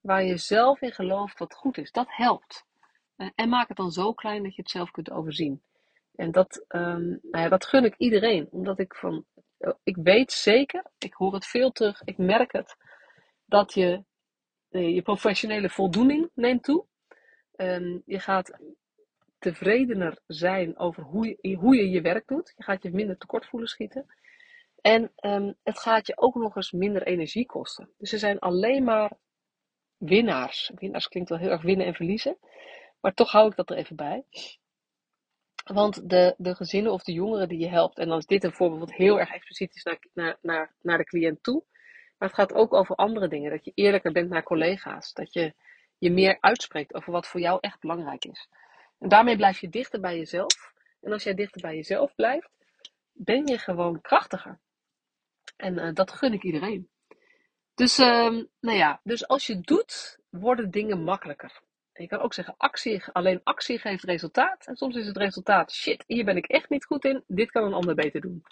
waar 0.02 0.24
je 0.24 0.38
zelf 0.38 0.82
in 0.82 0.92
gelooft 0.92 1.40
wat 1.40 1.54
goed 1.54 1.78
is. 1.78 1.92
Dat 1.92 2.08
helpt. 2.10 2.66
Uh, 3.18 3.30
en 3.36 3.50
maak 3.50 3.68
het 3.68 3.78
dan 3.78 3.92
zo 3.92 4.14
klein 4.14 4.44
dat 4.44 4.56
je 4.56 4.62
het 4.62 4.72
zelf 4.72 4.92
kunt 4.92 5.12
overzien. 5.12 5.64
En 6.16 6.32
dat, 6.32 6.66
um, 6.68 7.20
nou 7.22 7.44
ja, 7.44 7.50
dat 7.50 7.66
gun 7.66 7.86
ik 7.86 7.96
iedereen. 7.98 8.48
Omdat 8.52 8.80
ik 8.80 8.96
van, 8.96 9.26
uh, 9.60 9.74
ik 9.84 9.96
weet 9.96 10.32
zeker, 10.32 10.84
ik 10.98 11.14
hoor 11.14 11.34
het 11.34 11.46
veel 11.46 11.72
terug, 11.72 12.02
ik 12.04 12.18
merk 12.18 12.52
het, 12.52 12.76
dat 13.46 13.74
je 13.74 14.04
uh, 14.70 14.96
je 14.96 15.02
professionele 15.02 15.70
voldoening 15.70 16.30
neemt 16.34 16.64
toe. 16.64 16.86
Um, 17.56 18.02
je 18.06 18.20
gaat 18.20 18.60
tevredener 19.52 20.20
zijn 20.28 20.78
over 20.78 21.04
hoe 21.04 21.38
je, 21.42 21.56
hoe 21.56 21.76
je 21.76 21.90
je 21.90 22.02
werk 22.02 22.28
doet. 22.28 22.54
Je 22.56 22.64
gaat 22.64 22.84
je 22.84 22.92
minder 22.92 23.18
tekort 23.18 23.46
voelen 23.46 23.70
schieten. 23.70 24.06
En 24.82 25.12
um, 25.20 25.56
het 25.64 25.80
gaat 25.80 26.08
je 26.08 26.18
ook 26.18 26.36
nog 26.36 26.56
eens 26.56 26.72
minder 26.72 27.04
energie 27.04 27.46
kosten. 27.46 27.90
Dus 27.98 28.12
er 28.12 28.20
zijn 28.20 28.40
alleen 28.40 28.84
maar 28.84 29.12
winnaars. 29.98 30.72
Winnaars 30.76 31.08
klinkt 31.08 31.30
wel 31.30 31.40
heel 31.40 31.50
erg 31.50 31.62
winnen 31.62 31.86
en 31.86 31.94
verliezen. 31.94 32.38
Maar 33.02 33.14
toch 33.14 33.32
hou 33.32 33.50
ik 33.50 33.56
dat 33.56 33.70
er 33.70 33.78
even 33.78 33.96
bij. 33.96 34.24
Want 35.64 36.10
de, 36.10 36.36
de 36.38 36.56
gezinnen 36.56 36.92
of 36.92 37.04
de 37.04 37.14
jongeren 37.14 37.48
die 37.48 37.60
je 37.60 37.70
helpt, 37.70 37.98
en 37.98 38.08
dan 38.08 38.18
is 38.18 38.26
dit 38.26 38.44
een 38.44 38.54
voorbeeld 38.54 38.80
wat 38.80 38.94
heel 38.94 39.20
erg 39.20 39.34
expliciet 39.34 39.76
is 39.76 39.84
naar, 39.84 40.00
naar, 40.14 40.38
naar, 40.42 40.76
naar 40.82 40.98
de 40.98 41.04
cliënt 41.04 41.44
toe. 41.44 41.64
Maar 42.18 42.30
het 42.30 42.38
gaat 42.38 42.54
ook 42.54 42.74
over 42.74 42.96
andere 42.96 43.28
dingen. 43.28 43.52
Dat 43.52 43.66
je 43.66 43.72
eerlijker 43.76 44.12
bent 44.12 44.30
naar 44.30 44.44
collega's. 44.44 45.14
Dat 45.14 45.34
je 45.34 45.54
je 45.98 46.12
meer 46.12 46.38
uitspreekt 46.40 46.94
over 46.94 47.12
wat 47.12 47.28
voor 47.28 47.40
jou 47.40 47.58
echt 47.62 47.80
belangrijk 47.80 48.26
is. 48.26 48.48
En 49.06 49.12
daarmee 49.12 49.36
blijf 49.36 49.60
je 49.60 49.70
dichter 49.70 50.00
bij 50.00 50.18
jezelf. 50.18 50.74
En 51.02 51.12
als 51.12 51.24
jij 51.24 51.34
dichter 51.34 51.62
bij 51.62 51.76
jezelf 51.76 52.16
blijft, 52.16 52.50
ben 53.12 53.48
je 53.48 53.58
gewoon 53.58 54.02
krachtiger. 54.02 54.60
En 55.58 55.74
uh, 55.74 55.94
dat 55.94 56.12
gun 56.12 56.34
ik 56.34 56.44
iedereen. 56.44 56.90
Dus, 57.76 58.00
uh, 58.00 58.44
nou 58.60 58.78
ja, 58.78 59.00
dus 59.04 59.28
als 59.28 59.48
je 59.48 59.60
doet, 59.60 60.20
worden 60.30 60.72
dingen 60.72 61.04
makkelijker. 61.04 61.62
En 61.94 62.04
je 62.04 62.10
kan 62.10 62.20
ook 62.20 62.34
zeggen, 62.34 62.56
actie, 62.58 63.04
alleen 63.12 63.42
actie 63.44 63.80
geeft 63.80 64.04
resultaat. 64.04 64.68
En 64.68 64.76
soms 64.76 64.96
is 64.96 65.08
het 65.08 65.18
resultaat, 65.18 65.72
shit, 65.72 66.04
hier 66.08 66.26
ben 66.26 66.38
ik 66.38 66.48
echt 66.48 66.70
niet 66.70 66.86
goed 66.86 67.06
in. 67.06 67.24
Dit 67.28 67.52
kan 67.52 67.64
een 67.64 67.74
ander 67.74 67.96
beter 67.96 68.22
doen. 68.22 68.44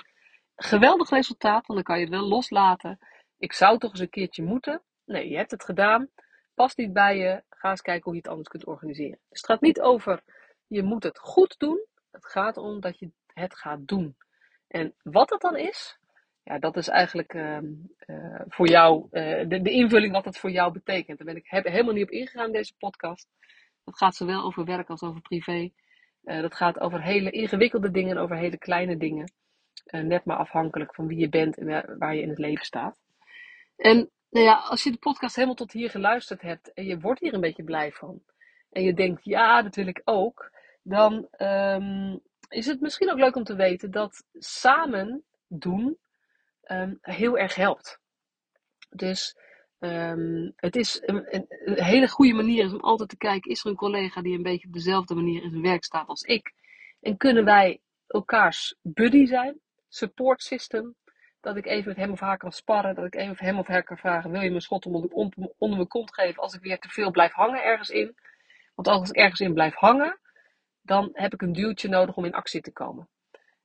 Geweldig 0.55 1.09
resultaat, 1.09 1.67
want 1.67 1.79
dan 1.79 1.83
kan 1.83 1.97
je 1.97 2.05
het 2.05 2.13
wel 2.13 2.27
loslaten. 2.27 2.99
Ik 3.37 3.53
zou 3.53 3.77
toch 3.77 3.91
eens 3.91 3.99
een 3.99 4.09
keertje 4.09 4.43
moeten. 4.43 4.81
Nee, 5.05 5.29
je 5.29 5.37
hebt 5.37 5.51
het 5.51 5.63
gedaan. 5.63 6.09
Past 6.53 6.77
niet 6.77 6.93
bij 6.93 7.17
je. 7.17 7.43
Ga 7.49 7.69
eens 7.69 7.81
kijken 7.81 8.03
hoe 8.03 8.13
je 8.13 8.19
het 8.19 8.29
anders 8.29 8.47
kunt 8.49 8.65
organiseren. 8.65 9.19
Dus 9.29 9.41
het 9.41 9.45
gaat 9.45 9.61
niet 9.61 9.81
over, 9.81 10.23
je 10.73 10.83
moet 10.83 11.03
het 11.03 11.19
goed 11.19 11.55
doen. 11.59 11.85
Het 12.11 12.25
gaat 12.25 12.57
om 12.57 12.79
dat 12.79 12.99
je 12.99 13.11
het 13.33 13.55
gaat 13.55 13.87
doen. 13.87 14.15
En 14.67 14.93
wat 15.03 15.29
het 15.29 15.41
dan 15.41 15.57
is, 15.57 15.99
ja, 16.43 16.59
dat 16.59 16.77
is 16.77 16.87
eigenlijk 16.87 17.33
uh, 17.33 17.57
uh, 18.07 18.41
voor 18.47 18.67
jou 18.67 19.07
uh, 19.11 19.49
de, 19.49 19.61
de, 19.61 19.71
invulling 19.71 20.13
wat 20.13 20.25
het 20.25 20.37
voor 20.37 20.51
jou 20.51 20.71
betekent. 20.71 21.17
Daar 21.17 21.27
ben 21.27 21.35
ik 21.35 21.47
helemaal 21.47 21.93
niet 21.93 22.03
op 22.03 22.11
ingegaan 22.11 22.45
in 22.45 22.51
deze 22.51 22.73
podcast. 22.77 23.27
Dat 23.83 23.97
gaat 23.97 24.15
zowel 24.15 24.43
over 24.43 24.65
werk 24.65 24.89
als 24.89 25.01
over 25.01 25.21
privé. 25.21 25.71
dat 26.21 26.55
gaat 26.55 26.79
over 26.79 27.01
hele 27.01 27.31
ingewikkelde 27.31 27.91
dingen 27.91 28.17
en 28.17 28.23
over 28.23 28.37
hele 28.37 28.57
kleine 28.57 28.97
dingen. 28.97 29.31
net 29.91 30.25
maar 30.25 30.37
afhankelijk 30.37 30.95
van 30.95 31.07
wie 31.07 31.17
je 31.17 31.29
bent 31.29 31.57
en 31.57 31.97
waar 31.97 32.15
je 32.15 32.21
in 32.21 32.29
het 32.29 32.37
leven 32.37 32.65
staat. 32.65 32.99
En 33.75 34.09
nou 34.29 34.45
ja, 34.45 34.55
als 34.55 34.83
je 34.83 34.91
de 34.91 34.97
podcast 34.97 35.35
helemaal 35.35 35.55
tot 35.55 35.71
hier 35.71 35.89
geluisterd 35.89 36.41
hebt 36.41 36.73
en 36.73 36.85
je 36.85 36.99
wordt 36.99 37.19
hier 37.19 37.33
een 37.33 37.41
beetje 37.41 37.63
blij 37.63 37.91
van. 37.91 38.21
En 38.71 38.83
je 38.83 38.93
denkt, 38.93 39.23
ja, 39.23 39.61
dat 39.61 39.75
wil 39.75 39.87
ik 39.87 40.01
ook. 40.03 40.51
Dan 40.83 41.27
um, 41.37 42.21
is 42.47 42.65
het 42.65 42.81
misschien 42.81 43.11
ook 43.11 43.17
leuk 43.17 43.35
om 43.35 43.43
te 43.43 43.55
weten 43.55 43.91
dat 43.91 44.23
samen 44.33 45.23
doen 45.47 45.97
um, 46.67 46.97
heel 47.01 47.37
erg 47.37 47.55
helpt. 47.55 47.99
Dus 48.89 49.37
um, 49.79 50.53
het 50.55 50.75
is 50.75 51.01
een, 51.05 51.35
een, 51.35 51.83
hele 51.83 52.07
goede 52.07 52.33
manier 52.33 52.73
om 52.73 52.79
altijd 52.79 53.09
te 53.09 53.17
kijken: 53.17 53.51
is 53.51 53.63
er 53.63 53.69
een 53.69 53.75
collega 53.75 54.21
die 54.21 54.35
een 54.35 54.43
beetje 54.43 54.67
op 54.67 54.73
dezelfde 54.73 55.15
manier 55.15 55.43
in 55.43 55.49
zijn 55.49 55.61
werk 55.61 55.83
staat 55.83 56.07
als 56.07 56.21
ik? 56.21 56.53
En 57.01 57.17
kunnen 57.17 57.45
wij 57.45 57.81
elkaars 58.07 58.75
buddy 58.81 59.25
zijn, 59.25 59.59
support 59.89 60.43
system? 60.43 60.95
Dat 61.39 61.57
ik 61.57 61.65
even 61.65 61.87
met 61.87 61.97
hem 61.97 62.11
of 62.11 62.19
haar 62.19 62.37
kan 62.37 62.51
sparren, 62.51 62.95
dat 62.95 63.05
ik 63.05 63.15
even 63.15 63.45
hem 63.45 63.59
of 63.59 63.67
haar 63.67 63.83
kan 63.83 63.97
vragen: 63.97 64.31
wil 64.31 64.41
je 64.41 64.51
me 64.51 64.61
schot 64.61 64.85
onder, 64.85 65.11
onder 65.57 65.77
mijn 65.77 65.87
kont 65.87 66.13
geven 66.13 66.41
als 66.41 66.53
ik 66.53 66.61
weer 66.61 66.79
te 66.79 66.89
veel 66.89 67.11
blijf 67.11 67.31
hangen 67.31 67.63
ergens 67.63 67.89
in? 67.89 68.15
Want 68.75 68.87
als 68.87 69.09
ik 69.09 69.15
ergens 69.15 69.39
in 69.39 69.53
blijf 69.53 69.75
hangen, 69.75 70.19
dan 70.83 71.09
heb 71.13 71.33
ik 71.33 71.41
een 71.41 71.53
duwtje 71.53 71.89
nodig 71.89 72.15
om 72.15 72.25
in 72.25 72.33
actie 72.33 72.61
te 72.61 72.71
komen. 72.71 73.09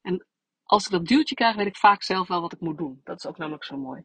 En 0.02 0.26
als 0.62 0.84
ik 0.84 0.92
dat 0.92 1.06
duwtje 1.06 1.34
krijg, 1.34 1.56
weet 1.56 1.66
ik 1.66 1.76
vaak 1.76 2.02
zelf 2.02 2.28
wel 2.28 2.40
wat 2.40 2.52
ik 2.52 2.60
moet 2.60 2.78
doen. 2.78 3.00
Dat 3.04 3.18
is 3.18 3.26
ook 3.26 3.38
namelijk 3.38 3.64
zo 3.64 3.76
mooi. 3.76 4.04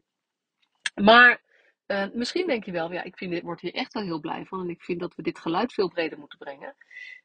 Maar 0.94 1.42
uh, 1.86 2.06
misschien 2.12 2.46
denk 2.46 2.64
je 2.64 2.72
wel, 2.72 2.92
ja, 2.92 3.02
ik 3.02 3.16
vind 3.16 3.30
dit, 3.30 3.42
word 3.42 3.60
hier 3.60 3.74
echt 3.74 3.92
wel 3.92 4.02
heel 4.02 4.20
blij 4.20 4.44
van. 4.44 4.60
En 4.60 4.68
ik 4.68 4.82
vind 4.82 5.00
dat 5.00 5.14
we 5.14 5.22
dit 5.22 5.38
geluid 5.38 5.72
veel 5.72 5.88
breder 5.88 6.18
moeten 6.18 6.38
brengen. 6.38 6.76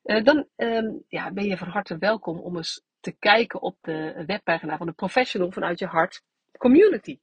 Uh, 0.04 0.24
dan 0.24 0.48
uh, 0.58 0.94
ja, 1.08 1.32
ben 1.32 1.46
je 1.46 1.58
van 1.58 1.68
harte 1.68 1.98
welkom 1.98 2.40
om 2.40 2.58
eens 2.58 2.84
te 3.00 3.12
kijken 3.12 3.62
op 3.62 3.78
de 3.82 4.24
webpagina 4.26 4.78
van 4.78 4.88
de 4.88 4.94
Professional 4.94 5.52
vanuit 5.52 5.80
je 5.80 5.86
hart 5.86 6.24
community. 6.58 7.20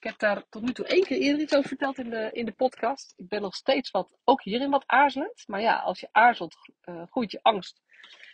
Ik 0.00 0.04
heb 0.04 0.18
daar 0.18 0.48
tot 0.48 0.62
nu 0.62 0.72
toe 0.72 0.86
één 0.86 1.04
keer 1.04 1.18
eerder 1.18 1.42
iets 1.42 1.54
over 1.54 1.68
verteld 1.68 1.98
in 1.98 2.10
de, 2.10 2.30
in 2.32 2.44
de 2.44 2.52
podcast. 2.52 3.14
Ik 3.16 3.28
ben 3.28 3.42
nog 3.42 3.54
steeds 3.54 3.90
wat, 3.90 4.18
ook 4.24 4.42
hierin 4.42 4.70
wat 4.70 4.84
aarzelend. 4.86 5.44
Maar 5.46 5.60
ja, 5.60 5.78
als 5.78 6.00
je 6.00 6.08
aarzelt, 6.12 6.56
uh, 6.84 7.02
groeit 7.10 7.30
je 7.30 7.38
angst. 7.42 7.80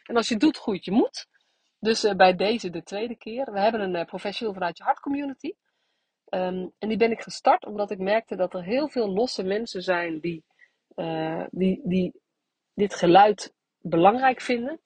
En 0.03 0.17
als 0.17 0.29
je 0.29 0.37
doet, 0.37 0.57
groeit 0.57 0.85
je 0.85 0.91
moed. 0.91 1.29
Dus 1.79 2.05
uh, 2.05 2.15
bij 2.15 2.35
deze 2.35 2.71
de 2.71 2.83
tweede 2.83 3.17
keer. 3.17 3.53
We 3.53 3.61
hebben 3.61 3.81
een 3.81 3.95
uh, 3.95 4.05
professional 4.05 4.55
vanuit 4.55 4.77
je 4.77 4.85
hart 4.85 5.01
community. 5.01 5.53
Um, 6.29 6.73
en 6.79 6.89
die 6.89 6.97
ben 6.97 7.11
ik 7.11 7.21
gestart 7.21 7.67
omdat 7.67 7.91
ik 7.91 7.99
merkte 7.99 8.37
dat 8.37 8.55
er 8.55 8.63
heel 8.63 8.89
veel 8.89 9.09
losse 9.09 9.43
mensen 9.43 9.83
zijn 9.83 10.21
die, 10.21 10.45
die, 11.51 11.81
die 11.85 12.21
dit 12.75 12.95
geluid 12.95 13.55
belangrijk 13.79 14.41
vinden. 14.41 14.81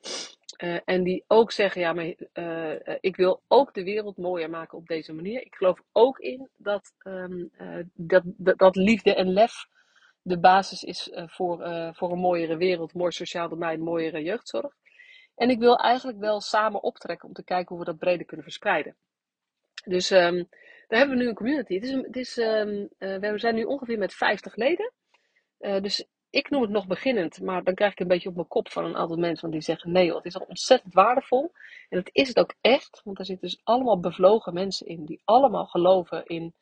En 0.84 1.02
die 1.02 1.24
ook 1.26 1.52
zeggen, 1.52 1.80
ja, 1.80 1.92
maar 1.92 2.14
ik 3.00 3.16
wil 3.16 3.42
ook 3.48 3.74
de 3.74 3.82
wereld 3.82 4.16
mooier 4.16 4.50
maken 4.50 4.78
op 4.78 4.86
deze 4.86 5.12
manier. 5.12 5.40
Ik 5.40 5.54
geloof 5.54 5.82
ook 5.92 6.18
in 6.18 6.48
dat, 6.56 6.92
um, 7.06 7.50
dat, 7.94 8.22
dat, 8.34 8.76
liefde 8.76 9.14
en 9.14 9.32
lef 9.32 9.66
de 10.22 10.38
basis 10.38 10.82
is 10.82 11.10
voor, 11.12 11.56
voor 11.94 12.12
een 12.12 12.18
mooiere 12.18 12.56
wereld, 12.56 12.94
mooi 12.94 13.12
sociaal 13.12 13.48
domein, 13.48 13.80
mooiere 13.80 14.22
jeugdzorg. 14.22 14.74
En 15.38 15.50
ik 15.50 15.58
wil 15.58 15.76
eigenlijk 15.76 16.18
wel 16.18 16.40
samen 16.40 16.82
optrekken 16.82 17.28
om 17.28 17.34
te 17.34 17.44
kijken 17.44 17.68
hoe 17.68 17.78
we 17.78 17.90
dat 17.90 17.98
breder 17.98 18.26
kunnen 18.26 18.44
verspreiden. 18.44 18.96
Dus 19.84 20.10
um, 20.10 20.48
daar 20.88 20.98
hebben 20.98 21.16
we 21.16 21.22
nu 21.22 21.28
een 21.28 21.34
community. 21.34 21.74
Het 21.74 21.84
is, 21.84 21.92
is, 22.10 22.38
uh, 22.38 22.84
we 22.98 23.38
zijn 23.38 23.54
nu 23.54 23.64
ongeveer 23.64 23.98
met 23.98 24.14
50 24.14 24.56
leden. 24.56 24.92
Dus 25.58 26.06
ik 26.30 26.50
noem 26.50 26.62
het 26.62 26.70
nog 26.70 26.86
beginnend, 26.86 27.40
maar 27.40 27.64
dan 27.64 27.74
krijg 27.74 27.92
ik 27.92 28.00
een 28.00 28.08
beetje 28.08 28.28
op 28.28 28.34
mijn 28.34 28.48
kop 28.48 28.68
van 28.68 28.84
een 28.84 28.96
aantal 28.96 29.16
mensen 29.16 29.50
die 29.50 29.60
zeggen: 29.60 29.92
nee, 29.92 30.14
het 30.14 30.24
is 30.24 30.36
al 30.36 30.46
ontzettend 30.48 30.94
waardevol. 30.94 31.52
En 31.88 31.98
dat 31.98 32.10
is 32.12 32.28
het 32.28 32.38
ook 32.38 32.54
echt, 32.60 33.00
want 33.04 33.18
er 33.18 33.24
zitten 33.24 33.48
dus 33.48 33.60
allemaal 33.64 34.00
bevlogen 34.00 34.54
mensen 34.54 34.86
in 34.86 35.04
die 35.04 35.20
allemaal 35.24 35.66
geloven 35.66 36.26
in 36.26 36.54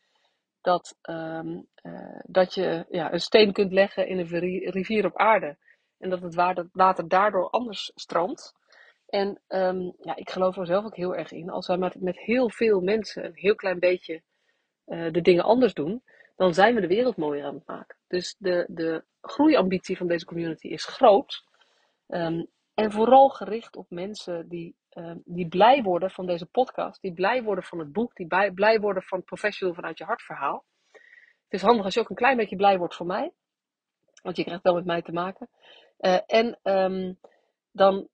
dat, 0.61 0.97
um, 1.03 1.67
uh, 1.83 2.21
dat 2.23 2.55
je 2.55 2.87
ja, 2.91 3.13
een 3.13 3.21
steen 3.21 3.53
kunt 3.53 3.73
leggen 3.73 4.09
in 4.09 4.19
een 4.19 4.71
rivier 4.71 5.05
op 5.07 5.17
aarde. 5.17 5.57
En 5.99 6.11
dat 6.11 6.23
het 6.23 6.35
water 6.73 7.09
daardoor 7.09 7.51
anders 7.51 7.93
stroomt. 7.95 8.55
En 9.07 9.41
um, 9.49 9.95
ja, 10.01 10.17
ik 10.17 10.31
geloof 10.31 10.57
er 10.57 10.67
zelf 10.67 10.85
ook 10.85 10.97
heel 10.97 11.15
erg 11.15 11.33
in. 11.33 11.51
Als 11.51 11.67
wij 11.67 11.77
met, 11.77 12.01
met 12.01 12.19
heel 12.19 12.51
veel 12.51 12.81
mensen 12.81 13.25
een 13.25 13.35
heel 13.35 13.55
klein 13.55 13.79
beetje 13.79 14.23
uh, 14.87 15.13
de 15.13 15.21
dingen 15.21 15.45
anders 15.45 15.75
doen, 15.75 16.03
dan 16.37 16.55
zijn 16.55 16.75
we 16.75 16.81
de 16.81 16.87
wereld 16.87 17.17
mooier 17.17 17.45
aan 17.45 17.55
het 17.55 17.67
maken. 17.67 17.97
Dus 18.07 18.37
de, 18.39 18.65
de 18.69 19.05
groeiambitie 19.21 19.97
van 19.97 20.07
deze 20.07 20.25
community 20.25 20.67
is 20.67 20.85
groot. 20.85 21.45
Um, 22.09 22.47
En 22.75 22.93
vooral 22.93 23.29
gericht 23.29 23.77
op 23.77 23.87
mensen 23.91 24.49
die, 24.49 24.77
ehm, 24.89 25.19
die 25.25 25.49
blij 25.49 25.83
worden 25.83 26.11
van 26.11 26.27
deze 26.27 26.47
podcast, 26.47 27.01
die 27.01 27.13
blij 27.13 27.43
worden 27.43 27.65
van 27.65 27.79
het 27.79 27.93
boek, 27.93 28.15
die 28.15 28.27
blij, 28.27 28.51
blij 28.51 28.81
worden 28.81 29.03
van 29.03 29.25
Professional 29.25 29.75
vanuit 29.75 29.99
je 29.99 30.05
hart 30.05 30.23
verhaal. 30.23 30.65
Het 30.93 31.61
is 31.61 31.63
handig 31.63 31.85
als 31.85 31.95
je 31.95 32.01
ook 32.01 32.11
een 32.11 32.17
klein 32.17 32.37
beetje 32.37 32.57
blij 32.57 32.79
wordt 32.79 32.97
van 32.97 33.07
mij, 33.07 33.33
want 34.23 34.37
je 34.37 34.45
krijgt 34.45 34.63
wel 34.63 34.75
met 34.75 34.85
mij 34.85 35.03
te 35.03 35.13
maken. 35.13 35.49
Uh, 36.01 36.19
en 36.27 36.59
um, 36.63 37.19
dan, 37.73 38.09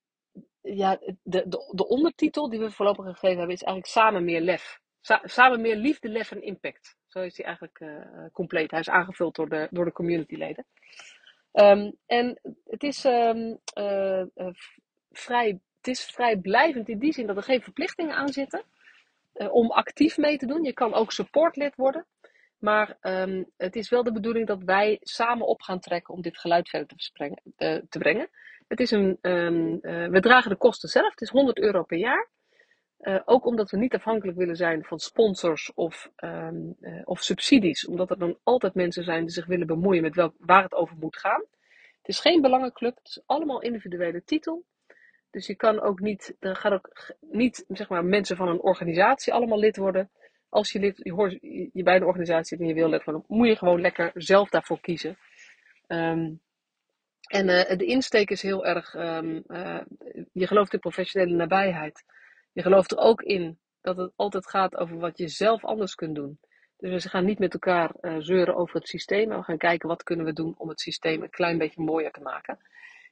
ja, 0.61 0.97
de, 1.23 1.49
de, 1.49 1.71
de 1.75 1.89
ondertitel 1.89 2.49
die 2.49 2.59
we 2.61 2.71
voorlopig 2.71 3.05
gegeven 3.05 3.39
hebben 3.39 3.55
is 3.55 3.63
eigenlijk 3.63 3.93
Samen 3.93 4.25
meer 4.25 4.41
lef. 4.41 4.81
samen 5.25 5.61
meer 5.61 5.77
liefde, 5.77 6.09
lef 6.09 6.31
en 6.31 6.43
impact. 6.43 6.97
Zo 7.13 7.21
is 7.21 7.35
die 7.35 7.45
eigenlijk 7.45 7.81
uh, 7.81 8.25
compleet. 8.33 8.71
Hij 8.71 8.81
is 8.81 8.89
aangevuld 8.89 9.35
door 9.35 9.49
de, 9.49 9.69
door 9.71 9.85
de 9.85 9.93
communityleden. 9.93 10.67
Um, 11.53 11.97
en 12.07 12.41
het 12.67 12.83
is, 12.83 13.05
um, 13.05 13.59
uh, 13.79 14.23
vrij, 15.11 15.61
het 15.77 15.87
is 15.87 16.05
vrij 16.05 16.37
blijvend 16.37 16.89
in 16.89 16.99
die 16.99 17.13
zin 17.13 17.27
dat 17.27 17.37
er 17.37 17.43
geen 17.43 17.63
verplichtingen 17.63 18.15
aan 18.15 18.29
zitten 18.29 18.65
om 19.33 19.71
actief 19.71 20.17
mee 20.17 20.39
te 20.39 20.47
doen. 20.47 20.65
Je 20.65 20.73
kan 20.73 20.95
ook 20.95 21.13
supportlid 21.13 21.77
worden. 21.77 22.07
Maar 22.59 22.99
um, 23.01 23.51
het 23.57 23.77
is 23.77 23.89
wel 23.89 24.03
de 24.03 24.13
bedoeling 24.13 24.47
dat 24.47 24.63
wij 24.63 24.99
samen 25.01 25.47
op 25.47 25.63
gaan 25.63 25.81
trekken 25.81 26.15
om 26.15 26.23
dit 26.23 26.39
geluid 26.39 26.69
verder 26.69 26.97
te, 27.57 27.87
te 27.89 27.99
brengen. 27.99 28.31
Het 28.69 28.81
is 28.81 28.91
een, 28.91 29.19
we 30.11 30.19
dragen 30.21 30.51
de 30.51 30.57
kosten 30.57 30.89
zelf. 30.89 31.11
Het 31.11 31.21
is 31.21 31.29
100 31.29 31.59
euro 31.59 31.83
per 31.83 31.99
jaar. 31.99 32.31
Uh, 33.03 33.21
ook 33.25 33.47
omdat 33.47 33.71
we 33.71 33.77
niet 33.77 33.95
afhankelijk 33.95 34.39
willen 34.39 34.57
zijn 34.57 34.85
van 34.85 34.99
sponsors 34.99 35.73
of, 35.75 36.11
um, 36.17 36.77
of 37.05 37.21
subsidies. 37.21 37.87
Omdat 37.87 38.11
er 38.11 38.19
dan 38.19 38.39
altijd 38.43 38.75
mensen 38.75 39.05
zijn 39.05 39.21
die 39.21 39.31
zich 39.31 39.47
willen 39.47 39.67
bemoeien 39.67 40.03
met 40.03 40.15
welk, 40.15 40.35
waar 40.39 40.63
het 40.63 40.75
over 40.75 40.97
moet 40.97 41.17
gaan. 41.17 41.45
Het 41.99 42.09
is 42.09 42.21
geen 42.21 42.41
belangenclub. 42.41 42.97
Het 42.97 43.07
is 43.07 43.23
allemaal 43.27 43.63
individuele 43.63 44.25
titel. 44.25 44.65
Dus 45.31 45.47
je 45.47 45.55
kan 45.55 45.81
ook 45.81 46.01
niet, 46.01 46.37
er 46.41 46.57
gaan 46.57 46.73
ook 46.73 47.15
niet 47.21 47.65
zeg 47.69 47.89
maar, 47.89 48.05
mensen 48.05 48.37
van 48.37 48.49
een 48.49 48.61
organisatie 48.61 49.33
allemaal 49.33 49.59
lid 49.59 49.77
worden. 49.77 50.11
Als 50.49 50.73
je, 50.73 50.79
lid, 50.79 51.01
je, 51.03 51.13
hoort, 51.13 51.39
je 51.73 51.83
bij 51.83 51.97
een 51.97 52.05
organisatie 52.05 52.59
en 52.59 52.67
je 52.67 52.75
wil 52.75 52.89
lid 52.89 53.05
worden, 53.05 53.25
moet 53.27 53.47
je 53.47 53.57
gewoon 53.57 53.81
lekker 53.81 54.11
zelf 54.15 54.49
daarvoor 54.49 54.81
kiezen. 54.81 55.17
Um, 55.89 56.41
en 57.27 57.49
uh, 57.49 57.77
de 57.77 57.85
insteek 57.85 58.31
is 58.31 58.43
heel 58.43 58.67
erg, 58.67 58.95
uh, 58.95 59.81
je 60.33 60.47
gelooft 60.47 60.73
in 60.73 60.79
professionele 60.79 61.35
nabijheid. 61.35 62.05
Je 62.53 62.63
gelooft 62.63 62.93
er 62.93 62.99
ook 62.99 63.23
in 63.23 63.59
dat 63.81 63.97
het 63.97 64.13
altijd 64.17 64.49
gaat 64.49 64.77
over 64.77 64.99
wat 64.99 65.19
je 65.19 65.29
zelf 65.29 65.65
anders 65.65 65.95
kunt 65.95 66.15
doen. 66.15 66.39
Dus 66.77 67.05
we 67.05 67.11
gaan 67.11 67.25
niet 67.25 67.39
met 67.39 67.53
elkaar 67.53 67.95
uh, 68.01 68.17
zeuren 68.19 68.57
over 68.57 68.75
het 68.75 68.89
systeem, 68.89 69.29
maar 69.29 69.39
we 69.39 69.45
gaan 69.45 69.59
kijken 69.59 69.89
wat 69.89 70.03
kunnen 70.03 70.27
we 70.27 70.33
doen 70.33 70.55
om 70.59 70.69
het 70.69 70.81
systeem 70.81 71.23
een 71.23 71.31
klein 71.31 71.59
beetje 71.59 71.83
mooier 71.83 72.11
te 72.11 72.21
maken. 72.21 72.59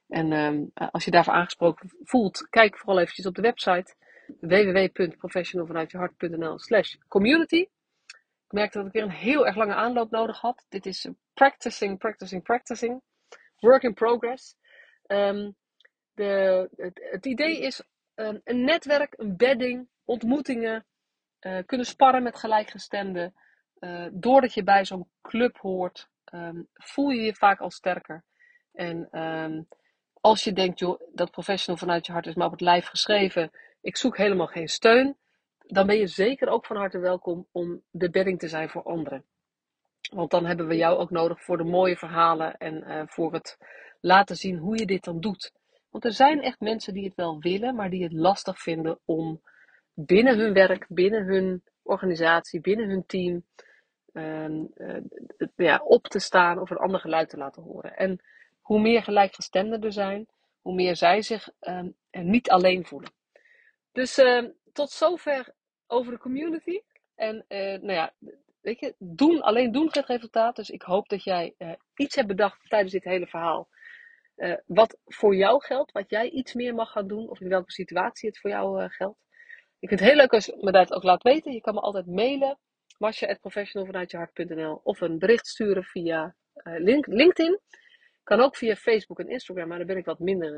En 0.07 0.31
um, 0.31 0.71
als 0.73 1.05
je 1.05 1.11
daarvoor 1.11 1.33
aangesproken 1.33 1.89
voelt, 2.03 2.47
kijk 2.49 2.77
vooral 2.77 2.99
eventjes 2.99 3.25
op 3.25 3.35
de 3.35 3.41
website 3.41 3.95
www.professionalvanuitjehart.nl 4.39 6.59
slash 6.59 6.95
community. 7.07 7.67
Ik 8.45 8.51
merkte 8.51 8.77
dat 8.77 8.87
ik 8.87 8.93
weer 8.93 9.03
een 9.03 9.09
heel 9.09 9.45
erg 9.45 9.55
lange 9.55 9.73
aanloop 9.73 10.11
nodig 10.11 10.39
had. 10.39 10.65
Dit 10.69 10.85
is 10.85 11.09
practicing, 11.33 11.97
practicing, 11.97 12.43
practicing. 12.43 13.01
Work 13.59 13.83
in 13.83 13.93
progress. 13.93 14.55
Um, 15.07 15.55
de, 16.13 16.69
het, 16.75 17.07
het, 17.11 17.25
idee 17.25 17.61
is 17.61 17.83
um, 18.15 18.41
een 18.43 18.63
netwerk, 18.63 19.13
een 19.17 19.37
bedding, 19.37 19.89
ontmoetingen, 20.05 20.85
uh, 21.41 21.57
kunnen 21.65 21.85
sparren 21.85 22.23
met 22.23 22.35
gelijkgestemden. 22.35 23.33
Uh, 23.79 24.07
doordat 24.11 24.53
je 24.53 24.63
bij 24.63 24.85
zo'n 24.85 25.09
club 25.21 25.57
hoort, 25.57 26.09
um, 26.33 26.67
voel 26.73 27.09
je 27.09 27.21
je 27.21 27.35
vaak 27.35 27.59
al 27.59 27.71
sterker. 27.71 28.23
En 28.71 29.09
als 30.21 30.43
je 30.43 30.53
denkt, 30.53 30.79
joh, 30.79 31.01
dat 31.13 31.31
professional 31.31 31.79
vanuit 31.79 32.05
je 32.05 32.11
hart 32.11 32.27
is 32.27 32.35
maar 32.35 32.45
op 32.45 32.51
het 32.51 32.61
lijf 32.61 32.85
geschreven, 32.85 33.51
ik 33.81 33.97
zoek 33.97 34.17
helemaal 34.17 34.47
geen 34.47 34.67
steun, 34.67 35.17
dan 35.59 35.87
ben 35.87 35.97
je 35.97 36.07
zeker 36.07 36.47
ook 36.47 36.65
van 36.65 36.75
harte 36.75 36.99
welkom 36.99 37.47
om 37.51 37.81
de 37.91 38.09
bedding 38.09 38.39
te 38.39 38.47
zijn 38.47 38.69
voor 38.69 38.83
anderen. 38.83 39.25
Want 40.09 40.31
dan 40.31 40.45
hebben 40.45 40.67
we 40.67 40.75
jou 40.75 40.97
ook 40.97 41.09
nodig 41.09 41.43
voor 41.43 41.57
de 41.57 41.63
mooie 41.63 41.97
verhalen 41.97 42.57
en 42.57 42.83
uh, 42.87 43.01
voor 43.05 43.33
het 43.33 43.57
laten 44.01 44.35
zien 44.35 44.57
hoe 44.57 44.77
je 44.77 44.85
dit 44.85 45.03
dan 45.03 45.19
doet. 45.19 45.51
Want 45.91 46.05
er 46.05 46.13
zijn 46.13 46.41
echt 46.41 46.59
mensen 46.59 46.93
die 46.93 47.05
het 47.05 47.15
wel 47.15 47.39
willen, 47.39 47.75
maar 47.75 47.89
die 47.89 48.03
het 48.03 48.13
lastig 48.13 48.61
vinden 48.61 48.99
om 49.05 49.41
binnen 49.93 50.37
hun 50.37 50.53
werk, 50.53 50.85
binnen 50.89 51.23
hun 51.25 51.63
organisatie, 51.81 52.61
binnen 52.61 52.89
hun 52.89 53.05
team 53.05 53.43
uh, 54.13 54.47
uh, 54.75 54.97
ja, 55.55 55.81
op 55.83 56.07
te 56.07 56.19
staan 56.19 56.59
of 56.59 56.69
een 56.69 56.77
ander 56.77 56.99
geluid 56.99 57.29
te 57.29 57.37
laten 57.37 57.63
horen. 57.63 57.97
En 57.97 58.21
hoe 58.61 58.79
meer 58.79 59.03
gelijkgestemden 59.03 59.83
er 59.83 59.93
zijn, 59.93 60.27
hoe 60.61 60.73
meer 60.73 60.95
zij 60.95 61.21
zich 61.21 61.49
uh, 61.61 61.83
niet 62.11 62.49
alleen 62.49 62.85
voelen. 62.85 63.11
Dus 63.91 64.17
uh, 64.17 64.43
tot 64.73 64.89
zover 64.89 65.53
over 65.87 66.11
de 66.11 66.19
community. 66.19 66.81
En 67.15 67.45
uh, 67.47 67.57
nou 67.59 67.91
ja, 67.91 68.13
weet 68.61 68.79
je, 68.79 68.95
doen, 68.97 69.41
alleen 69.41 69.71
doen 69.71 69.91
geeft 69.91 70.07
resultaat. 70.07 70.55
Dus 70.55 70.69
ik 70.69 70.81
hoop 70.81 71.09
dat 71.09 71.23
jij 71.23 71.55
uh, 71.57 71.71
iets 71.95 72.15
hebt 72.15 72.27
bedacht 72.27 72.69
tijdens 72.69 72.91
dit 72.91 73.03
hele 73.03 73.27
verhaal. 73.27 73.67
Wat 74.65 74.97
voor 75.05 75.35
jou 75.35 75.63
geldt, 75.63 75.91
wat 75.91 76.09
jij 76.09 76.29
iets 76.29 76.53
meer 76.53 76.75
mag 76.75 76.91
gaan 76.91 77.07
doen, 77.07 77.29
of 77.29 77.39
in 77.39 77.49
welke 77.49 77.71
situatie 77.71 78.29
het 78.29 78.39
voor 78.39 78.49
jou 78.49 78.89
geldt. 78.89 79.19
Ik 79.79 79.87
vind 79.87 79.99
het 79.99 80.09
heel 80.09 80.17
leuk 80.17 80.33
als 80.33 80.45
je 80.45 80.57
me 80.59 80.71
dat 80.71 80.93
ook 80.93 81.03
laat 81.03 81.23
weten. 81.23 81.53
Je 81.53 81.61
kan 81.61 81.73
me 81.73 81.79
altijd 81.79 82.05
mailen, 82.05 82.57
masje.professionalvanuitjehart.nl 82.97 84.79
of 84.83 85.01
een 85.01 85.19
bericht 85.19 85.47
sturen 85.47 85.83
via 85.83 86.35
link, 86.63 87.07
LinkedIn. 87.07 87.59
Kan 88.23 88.39
ook 88.39 88.55
via 88.55 88.75
Facebook 88.75 89.19
en 89.19 89.29
Instagram, 89.29 89.67
maar 89.67 89.77
daar 89.77 89.87
ben 89.87 89.97
ik 89.97 90.05
wat 90.05 90.19
minder 90.19 90.53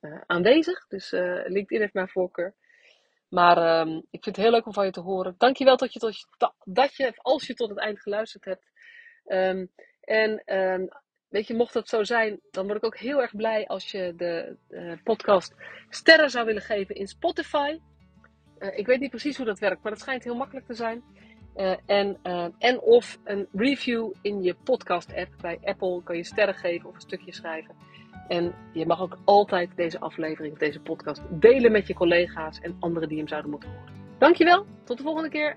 uh, 0.00 0.20
aanwezig. 0.26 0.86
Dus 0.86 1.12
uh, 1.12 1.20
LinkedIn 1.46 1.80
heeft 1.80 1.94
mijn 1.94 2.08
voorkeur. 2.08 2.54
Maar 3.28 3.80
um, 3.80 3.96
ik 3.96 4.22
vind 4.24 4.36
het 4.36 4.44
heel 4.44 4.50
leuk 4.50 4.66
om 4.66 4.72
van 4.72 4.84
je 4.84 4.90
te 4.90 5.00
horen. 5.00 5.34
Dankjewel 5.38 5.76
dat 5.76 5.92
je, 5.92 5.98
tot 5.98 6.54
dat 6.64 6.94
je 6.96 7.12
als 7.16 7.46
je 7.46 7.54
tot 7.54 7.68
het 7.68 7.78
eind 7.78 8.00
geluisterd 8.00 8.44
hebt. 8.44 8.70
Um, 9.26 9.70
en 10.00 10.56
um, 10.56 10.88
weet 11.30 11.46
je, 11.46 11.54
mocht 11.54 11.72
dat 11.72 11.88
zo 11.88 12.02
zijn, 12.04 12.40
dan 12.50 12.64
word 12.64 12.76
ik 12.76 12.84
ook 12.84 12.98
heel 12.98 13.20
erg 13.20 13.36
blij 13.36 13.66
als 13.66 13.90
je 13.90 14.12
de 14.16 14.56
uh, 14.70 14.92
podcast 15.04 15.54
sterren 15.88 16.30
zou 16.30 16.46
willen 16.46 16.62
geven 16.62 16.94
in 16.94 17.06
Spotify. 17.06 17.78
Uh, 18.58 18.78
ik 18.78 18.86
weet 18.86 19.00
niet 19.00 19.10
precies 19.10 19.36
hoe 19.36 19.46
dat 19.46 19.58
werkt, 19.58 19.82
maar 19.82 19.92
het 19.92 20.00
schijnt 20.00 20.24
heel 20.24 20.36
makkelijk 20.36 20.66
te 20.66 20.74
zijn. 20.74 21.02
Uh, 21.56 21.74
en, 21.86 22.18
en 22.58 22.80
of 22.80 23.18
een 23.24 23.48
review 23.52 24.12
in 24.22 24.42
je 24.42 24.54
podcast 24.64 25.14
app. 25.14 25.34
Bij 25.40 25.58
Apple 25.62 26.02
kan 26.02 26.16
je 26.16 26.24
sterren 26.24 26.54
geven 26.54 26.88
of 26.88 26.94
een 26.94 27.00
stukje 27.00 27.34
schrijven. 27.34 27.74
En 28.28 28.54
je 28.72 28.86
mag 28.86 29.00
ook 29.00 29.18
altijd 29.24 29.76
deze 29.76 30.00
aflevering, 30.00 30.58
deze 30.58 30.80
podcast 30.80 31.22
delen 31.30 31.72
met 31.72 31.86
je 31.86 31.94
collega's 31.94 32.60
en 32.60 32.76
anderen 32.80 33.08
die 33.08 33.18
hem 33.18 33.28
zouden 33.28 33.50
moeten 33.50 33.70
horen. 33.70 33.92
Dankjewel, 34.18 34.66
tot 34.84 34.96
de 34.96 35.02
volgende 35.02 35.28
keer. 35.28 35.56